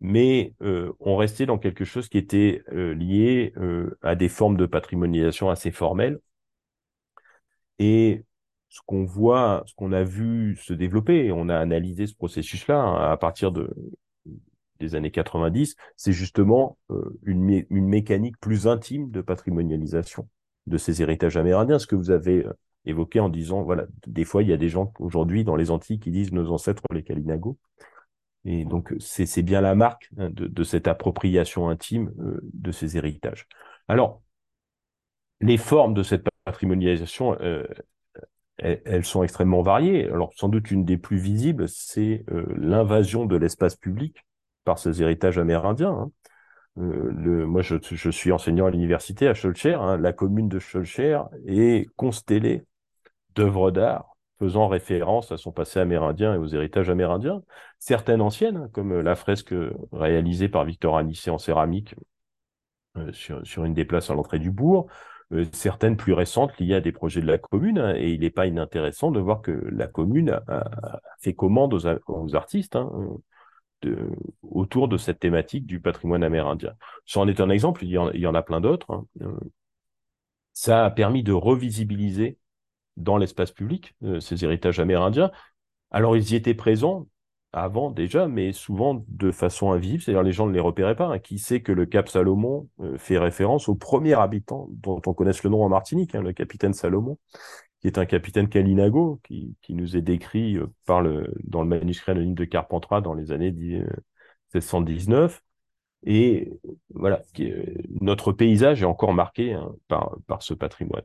[0.00, 3.54] mais euh, on restait dans quelque chose qui était lié
[4.02, 6.18] à des formes de patrimonialisation assez formelles.
[7.78, 8.24] Et
[8.70, 13.12] ce qu'on voit, ce qu'on a vu se développer, on a analysé ce processus-là hein,
[13.12, 13.72] à partir de,
[14.80, 20.28] des années 90, c'est justement euh, une, une, mécanique plus intime de patrimonialisation
[20.66, 22.52] de ces héritages amérindiens, ce que vous avez euh,
[22.84, 26.00] évoqué en disant, voilà, des fois, il y a des gens aujourd'hui dans les Antilles
[26.00, 27.58] qui disent nos ancêtres les Kalinago.
[28.46, 32.96] Et donc, c'est bien la marque hein, de, de, cette appropriation intime euh, de ces
[32.96, 33.46] héritages.
[33.88, 34.22] Alors,
[35.40, 37.36] les formes de cette patrimonialisation,
[38.56, 40.06] elles, sont extrêmement variées.
[40.06, 42.24] Alors, sans doute une des plus visibles, c'est
[42.56, 44.24] l'invasion de l'espace public
[44.64, 45.92] par ces héritages amérindiens.
[45.92, 46.10] Hein.
[46.78, 47.76] Euh, moi, je,
[48.10, 49.74] suis enseignant à l'université à Schulcher.
[49.74, 49.96] Hein.
[49.96, 52.64] La commune de Schulcher est constellée
[53.34, 57.42] d'œuvres d'art faisant référence à son passé amérindien et aux héritages amérindiens.
[57.78, 59.54] Certaines anciennes, hein, comme la fresque
[59.92, 61.94] réalisée par Victor Anissé en céramique
[62.96, 64.86] euh, sur, une des places à l'entrée du bourg,
[65.32, 67.78] euh, certaines plus récentes liées à des projets de la commune.
[67.78, 72.34] Hein, et il n'est pas inintéressant de voir que la commune a, fait commande aux,
[72.34, 72.76] artistes.
[74.42, 76.74] Autour de cette thématique du patrimoine amérindien.
[77.06, 78.92] Ça en est un exemple, il y en, a plein d'autres.
[78.92, 79.06] Hein.
[79.22, 79.32] Euh,
[80.52, 82.38] ça a permis de revisibiliser
[82.96, 85.30] dans l'espace public euh, ces héritages amérindiens.
[85.90, 87.06] Alors ils y étaient présents
[87.52, 91.06] avant déjà, mais souvent de façon invisible, c'est-à-dire les gens ne les repéraient pas.
[91.06, 91.18] Hein.
[91.18, 95.42] Qui sait que le Cap Salomon euh, fait référence au premier habitant dont on connaisse
[95.44, 97.18] le nom en Martinique, hein, le capitaine Salomon,
[97.84, 101.00] qui est un capitaine Kalinago, qui, qui nous est décrit euh, dans
[101.62, 105.42] le manuscrit anonyme de Carpentras dans les années 1719.
[106.06, 106.52] Euh, Et
[106.94, 107.22] voilà,
[108.00, 111.04] notre paysage est encore marqué hein, par, par ce patrimoine.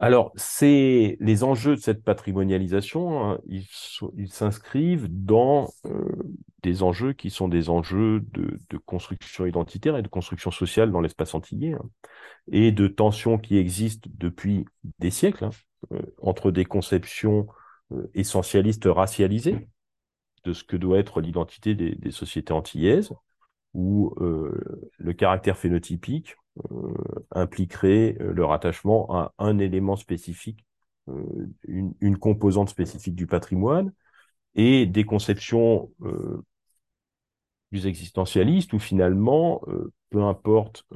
[0.00, 3.66] Alors, c'est les enjeux de cette patrimonialisation, hein, ils,
[4.28, 6.04] s'inscrivent dans euh,
[6.62, 11.34] des enjeux qui sont des enjeux de, construction identitaire et de construction sociale dans l'espace
[11.34, 11.74] antillais.
[11.74, 11.88] Hein
[12.50, 14.66] et de tensions qui existent depuis
[14.98, 15.50] des siècles hein,
[15.92, 17.46] euh, entre des conceptions
[17.92, 19.68] euh, essentialistes racialisées
[20.44, 23.10] de ce que doit être l'identité des, sociétés antillaises,
[23.76, 26.36] euh, le caractère phénotypique
[27.32, 30.64] impliquerait le rattachement à un élément spécifique,
[31.68, 33.92] une, une, composante spécifique du patrimoine,
[34.54, 35.90] et des conceptions
[37.70, 39.62] plus existentialistes où finalement,
[40.10, 40.86] peu importe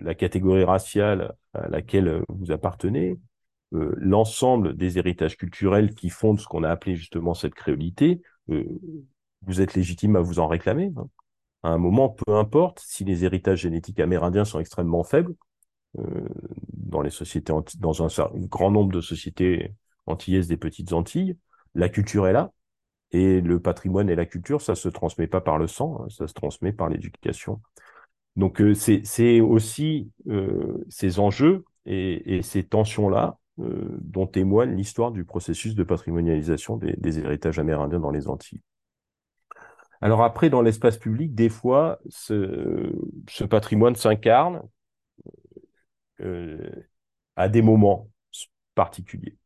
[0.00, 3.18] la catégorie raciale à laquelle vous appartenez,
[3.72, 8.64] euh, l'ensemble des héritages culturels qui fondent ce qu'on a appelé justement cette créolité, euh,
[9.42, 10.92] vous êtes légitime à vous en réclamer.
[10.96, 11.06] Hein.
[11.62, 15.34] À un moment, peu importe si les héritages génétiques amérindiens sont extrêmement faibles,
[15.98, 16.28] euh,
[16.72, 19.74] dans les sociétés, dans un, grand nombre de sociétés
[20.06, 21.36] antillaises des petites Antilles,
[21.74, 22.52] la culture est là,
[23.12, 26.28] et le patrimoine et la culture, ça se transmet pas par le sang, hein, ça
[26.28, 27.60] se transmet par l'éducation.
[28.36, 30.10] Donc c'est aussi
[30.88, 37.58] ces enjeux et, ces tensions-là euh, dont témoigne l'histoire du processus de patrimonialisation des, héritages
[37.58, 38.62] amérindiens dans les Antilles.
[40.00, 44.62] Alors après, dans l'espace public, des fois, ce, patrimoine s'incarne
[46.20, 46.70] euh,
[47.36, 48.10] à des moments
[48.74, 49.36] particuliers.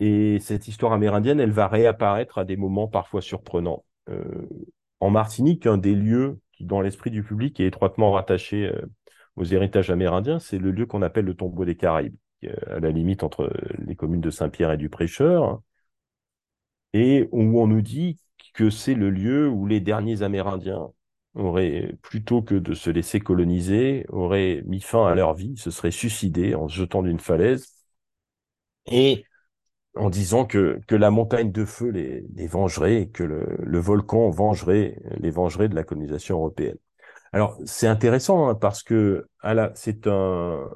[0.00, 3.84] Et cette histoire amérindienne, elle va réapparaître à des moments parfois surprenants.
[4.08, 4.48] Euh,
[5.00, 8.72] en Martinique, un des lieux qui, dans l'esprit du public, est étroitement rattaché
[9.36, 12.16] aux héritages amérindiens, c'est le lieu qu'on appelle le tombeau des Caraïbes
[12.66, 15.60] à la limite entre les communes de Saint-Pierre et du Prêcheur,
[16.92, 18.18] et où on nous dit
[18.54, 20.90] que c'est le lieu où les derniers Amérindiens
[21.34, 25.90] auraient, plutôt que de se laisser coloniser, auraient mis fin à leur vie, se seraient
[25.90, 27.72] suicidés en se jetant d'une falaise,
[28.86, 29.24] et
[29.94, 34.98] en disant que, que la montagne de feu les, vengerait, que le, le, volcan vengerait,
[35.18, 36.78] les vengerait de la colonisation européenne.
[37.32, 39.26] Alors, c'est intéressant hein, parce que
[39.74, 40.68] c'est un,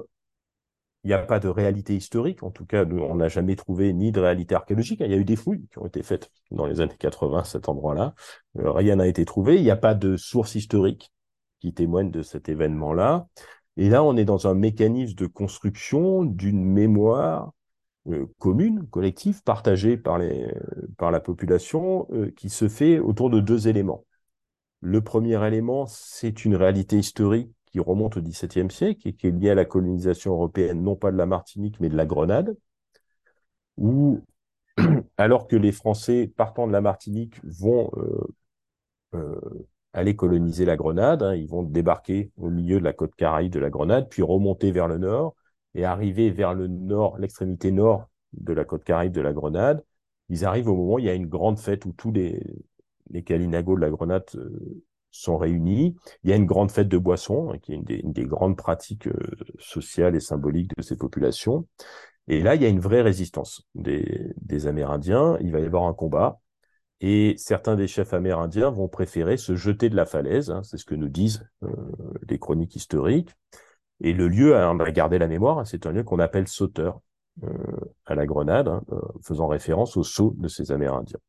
[1.07, 4.11] il n'y a pas de réalité historique, en tout cas, on n'a jamais trouvé ni
[4.11, 4.99] de réalité archéologique.
[4.99, 7.43] Il y a eu des fouilles qui ont été faites dans les années 80 à
[7.45, 8.13] cet endroit-là.
[8.59, 9.55] Euh, rien n'a été trouvé.
[9.55, 11.13] Il n'y a pas de source historique
[11.61, 13.25] qui témoigne de cet événement-là.
[13.77, 17.53] Et là, on est dans un mécanisme de construction d'une mémoire
[18.09, 20.19] euh, commune, collective, partagée par,
[20.97, 24.03] par la population, euh, qui se fait autour de deux éléments.
[24.81, 29.31] Le premier élément, c'est une réalité historique qui remonte au XVIIe siècle et qui est
[29.31, 32.57] lié à la colonisation européenne, non pas de la Martinique, mais de la Grenade,
[33.77, 34.21] où,
[35.17, 38.27] alors que les Français partant de la Martinique vont euh,
[39.15, 43.51] euh, aller coloniser la Grenade, hein, ils vont débarquer au milieu de la côte caraïbe
[43.51, 45.35] de la Grenade, puis remonter vers le nord
[45.75, 49.83] et arriver vers le nord, l'extrémité nord de la côte caraïbe de la Grenade.
[50.29, 52.41] Ils arrivent au moment où il y a une grande fête où tous les,
[53.11, 55.95] les de la Grenade euh, sont réunis.
[56.23, 59.07] Il y a une grande fête de boissons, hein, qui est une des, grandes pratiques
[59.07, 61.67] euh, sociales et symboliques de ces populations.
[62.27, 65.37] Et là, il y a une vraie résistance des, Amérindiens.
[65.41, 66.39] Il va y avoir un combat.
[66.99, 70.49] Et certains des chefs amérindiens vont préférer se jeter de la falaise.
[70.49, 71.69] Hein, c'est ce que nous disent euh,
[72.27, 73.31] les chroniques historiques.
[74.01, 77.01] Et le lieu, on va garder la mémoire, hein, c'est un lieu qu'on appelle Sauteur
[77.43, 77.49] euh,
[78.05, 78.69] à la Grenade,
[79.23, 81.19] faisant référence au saut de ces Amérindiens.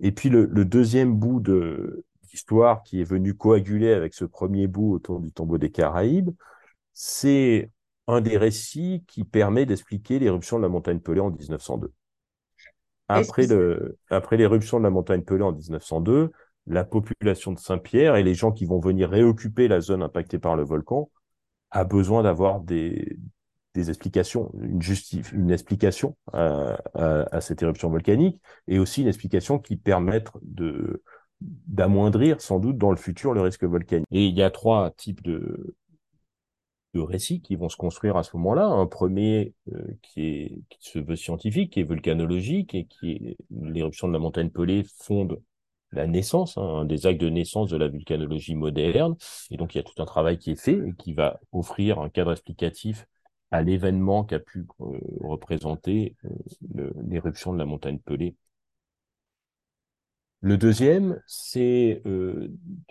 [0.00, 4.94] Et puis le deuxième bout de, histoire qui est venue coaguler avec ce premier bout
[4.94, 6.30] autour du tombeau des Caraïbes,
[6.92, 7.70] c'est
[8.06, 11.92] un des récits qui permet d'expliquer l'éruption de la montagne Pelée en 1902.
[13.08, 16.30] Après, le, après l'éruption de la montagne Pelée en 1902,
[16.66, 20.56] la population de Saint-Pierre et les gens qui vont venir réoccuper la zone impactée par
[20.56, 21.10] le volcan
[21.70, 23.16] a besoin d'avoir des,
[23.74, 24.80] des explications, une,
[25.32, 31.02] une explication à, à, cette éruption volcanique et aussi une explication qui permette de,
[31.40, 34.06] d'amoindrir sans doute dans le futur le risque volcanique.
[34.10, 35.74] Et il y a trois types de,
[36.94, 38.66] de récits qui vont se construire à ce moment-là.
[38.66, 43.36] Un premier euh, qui, est, qui se veut scientifique, qui est volcanologique et qui est
[43.50, 45.40] l'éruption de la montagne Pelée fonde
[45.92, 49.16] la naissance, hein, un des actes de naissance de la volcanologie moderne.
[49.50, 52.00] Et donc il y a tout un travail qui est fait et qui va offrir
[52.00, 53.06] un cadre explicatif
[53.50, 56.16] à l'événement qu'a pu euh, représenter
[56.76, 58.36] euh, l'éruption de la montagne Pelée
[60.42, 62.48] le deuxième, c'est euh,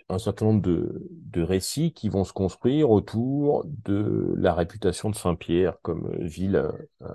[0.08, 5.76] un certain nombre de, récits qui vont se construire autour de la réputation de Saint-Pierre
[5.82, 6.62] comme ville
[7.02, 7.08] euh,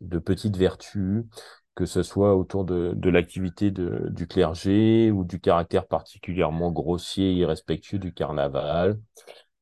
[0.00, 1.24] de petite vertu,
[1.74, 7.34] que ce soit autour de, de l'activité du clergé ou du caractère particulièrement grossier et
[7.34, 9.00] irrespectueux du carnaval.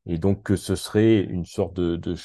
[0.06, 2.16] Et donc que ce serait une sorte de, de,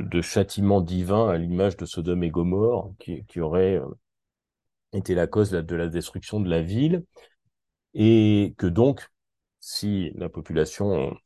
[0.00, 3.84] de châtiment divin à l'image de Sodome et Gomorre qui, qui aurait euh,
[4.92, 7.04] était la cause de la destruction de la ville,
[7.94, 9.08] et que donc,
[9.60, 11.16] si la population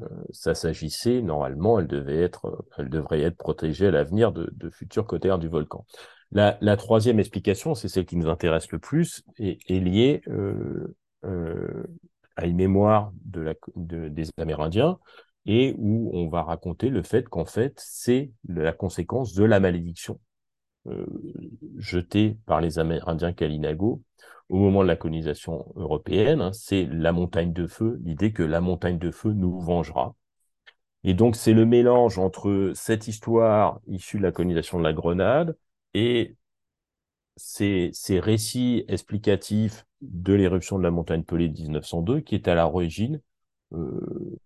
[0.00, 4.70] euh, ça s'agissait, normalement, elle devait être, elle devrait être protégée à l'avenir de, de
[4.70, 5.84] futurs cotères du volcan.
[6.30, 10.94] La, troisième explication, c'est celle qui nous intéresse le plus, et est liée euh,
[11.24, 11.84] euh,
[12.36, 14.98] à une mémoire des Amérindiens
[15.46, 20.14] et où on va raconter le fait qu'en fait, c'est la conséquence de la malédiction
[20.14, 20.27] euh,
[21.78, 24.02] jetée par les Amérindiens Kalinago
[24.48, 26.40] au moment de la colonisation européenne.
[26.40, 26.52] Hein.
[26.52, 30.14] c'est la montagne de feu, l'idée que la montagne de feu nous vengera.
[31.04, 35.56] Et donc, c'est le mélange entre cette histoire issue de la colonisation de la Grenade
[35.94, 36.36] et
[37.36, 43.20] ces, récits explicatifs de l'éruption de la montagne pelée de 1902 qui est à l'origine
[43.72, 44.36] euh,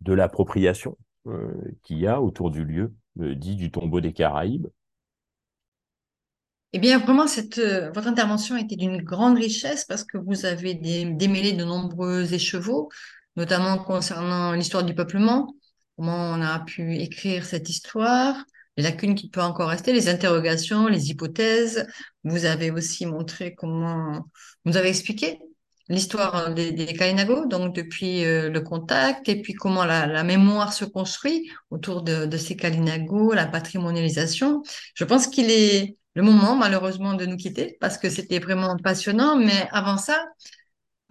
[0.00, 1.52] de l'appropriation euh,
[1.82, 4.68] qu'il y a autour du lieu euh, dit du tombeau des Caraïbes.
[6.74, 7.58] Eh bien, vraiment, cette,
[7.94, 12.90] votre intervention a été d'une grande richesse parce que vous avez démêlé de nombreux écheveaux,
[13.36, 15.54] notamment concernant l'histoire du peuplement,
[15.96, 18.44] comment on a pu écrire cette histoire,
[18.76, 21.86] les lacunes qui peuvent encore rester, les interrogations, les hypothèses.
[22.24, 24.26] Vous avez aussi montré comment,
[24.64, 25.38] vous avez expliqué
[25.88, 26.94] l'histoire des, des
[27.48, 32.56] donc depuis euh, le contact, et puis comment la, mémoire se construit autour de, ces
[32.56, 34.62] Kalinago, la patrimonialisation.
[34.94, 39.36] Je pense qu'il est le moment, malheureusement, de nous quitter, parce que c'était vraiment passionnant,
[39.36, 40.26] mais avant ça,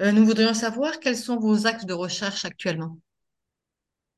[0.02, 2.98] euh, nous voudrions savoir quels sont vos axes de recherche actuellement.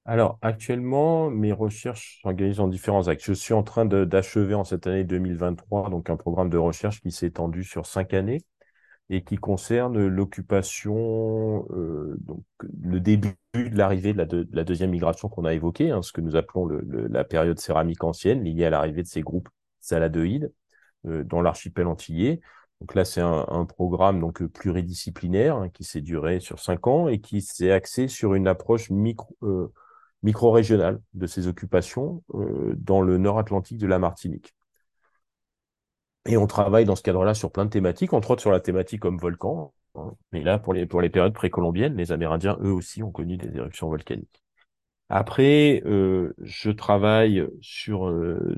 [0.05, 3.23] Alors, actuellement, mes recherches s'organisent en différents axes.
[3.23, 7.11] Je suis en train d'achever en cette année 2023 donc un programme de recherche qui
[7.11, 8.41] s'est étendu sur cinq années
[9.11, 12.43] et qui concerne l'occupation, euh, donc
[12.81, 16.35] le début de l'arrivée de, la deuxième migration qu'on a évoquée, hein, ce que nous
[16.35, 19.49] appelons la période céramique ancienne, liée à l'arrivée de ces groupes
[19.81, 20.51] saladoïdes
[21.05, 22.41] dans l'archipel antillais.
[22.81, 27.19] Donc là, c'est un, programme donc pluridisciplinaire hein, qui s'est duré sur cinq ans et
[27.19, 28.89] qui s'est axé sur une approche
[29.43, 29.67] euh,
[30.23, 32.23] micro-régionale de ces occupations
[32.77, 34.55] dans le nord Atlantique de la Martinique.
[36.25, 39.01] Et on travaille dans ce cadre-là sur plein de thématiques, entre autres sur la thématique
[39.01, 39.73] comme volcan.
[39.95, 40.13] Hein.
[40.31, 43.55] Mais là, pour les, pour les périodes précolombiennes, les Amérindiens, eux aussi, ont connu des
[43.57, 44.43] éruptions volcaniques.
[45.09, 48.55] Après, euh, je travaille sur euh,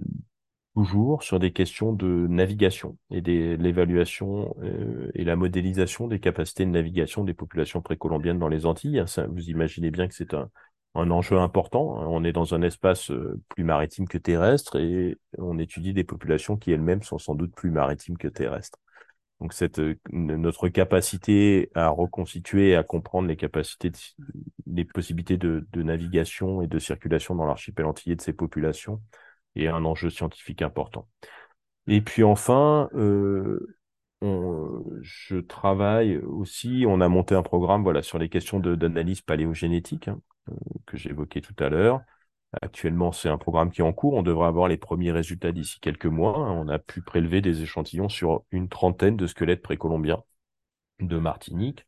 [0.76, 6.66] toujours sur des questions de navigation et de l'évaluation euh, et la modélisation des capacités
[6.66, 9.04] de navigation des populations précolombiennes dans les Antilles.
[9.08, 10.50] Ça, vous imaginez bien que c'est un,
[10.96, 12.00] un enjeu important.
[12.10, 16.58] On est dans un espace euh, plus maritime que terrestre et on étudie des populations
[16.58, 18.80] qui elles-mêmes sont sans doute plus maritimes que terrestres.
[19.40, 23.92] Donc cette euh, notre capacité à reconstituer, à comprendre les capacités,
[24.68, 29.02] les possibilités de, navigation et de circulation dans l'archipel antillais de ces populations
[29.56, 31.08] est un enjeu scientifique important.
[31.88, 33.76] Et puis enfin, euh,
[35.02, 40.08] je travaille aussi, on a monté un programme voilà, sur les questions d'analyse paléogénétique.
[40.08, 40.22] Hein.
[40.50, 40.54] Euh,
[40.86, 42.02] que j'évoquais tout à l'heure.
[42.62, 44.14] Actuellement, c'est un programme qui est en cours.
[44.16, 46.38] On devrait avoir les premiers résultats d'ici quelques mois.
[46.40, 50.24] On a pu prélever des échantillons sur une trentaine de squelettes précolombiens
[51.00, 51.86] de Martinique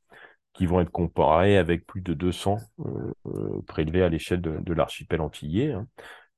[0.53, 5.21] qui vont être comparés avec plus de 200 euh, euh, prélevés à l'échelle de, l'archipel
[5.21, 5.73] antillais.
[5.73, 5.87] Hein.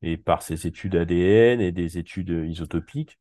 [0.05, 3.19] Et par ces études ADN et des études isotopiques,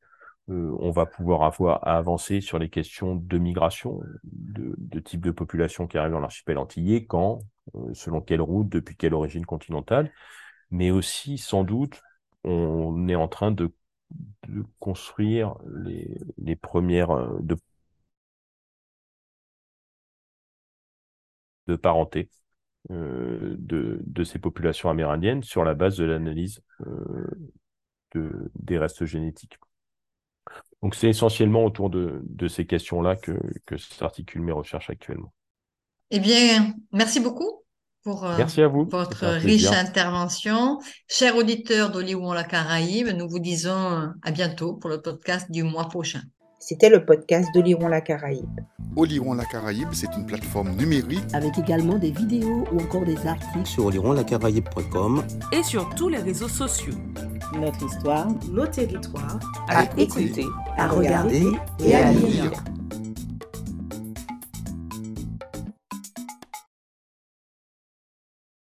[0.48, 5.86] on va pouvoir avoir à avancer sur les questions de migration, de, type de population
[5.86, 7.40] qui arrive dans l'archipel antillais, quand,
[7.74, 10.12] euh, selon quelle route, depuis quelle origine continentale,
[10.70, 12.02] mais aussi sans doute
[12.44, 13.72] on est en train de,
[14.78, 15.54] construire
[16.36, 17.40] les, premières euh,
[21.66, 22.28] de parenté
[22.90, 26.60] euh, de, ces populations amérindiennes sur la base de l'analyse
[28.14, 29.58] de, des restes génétiques.
[30.82, 33.32] Donc c'est essentiellement autour de, ces questions-là que,
[33.64, 35.32] que s'articulent mes recherches actuellement.
[36.10, 37.64] Eh bien, merci beaucoup
[38.02, 38.86] pour euh, merci à vous.
[38.90, 40.78] votre riche intervention.
[41.08, 45.88] Chers auditeurs d'Hollywood la Caraïbe, nous vous disons à bientôt pour le podcast du mois
[45.88, 46.20] prochain.
[46.66, 48.60] C'était le podcast d'Oliron la Caraïbe.
[48.96, 53.66] Oliron la Caraïbe, c'est une plateforme numérique avec également des vidéos ou encore des articles
[53.66, 55.22] sur olironlacaraïbe.com
[55.52, 56.94] et sur tous les réseaux sociaux.
[57.54, 59.38] Notre histoire, nos territoires,
[59.68, 60.46] à, écouter,
[60.78, 61.52] à regarder
[61.84, 62.52] et à lire.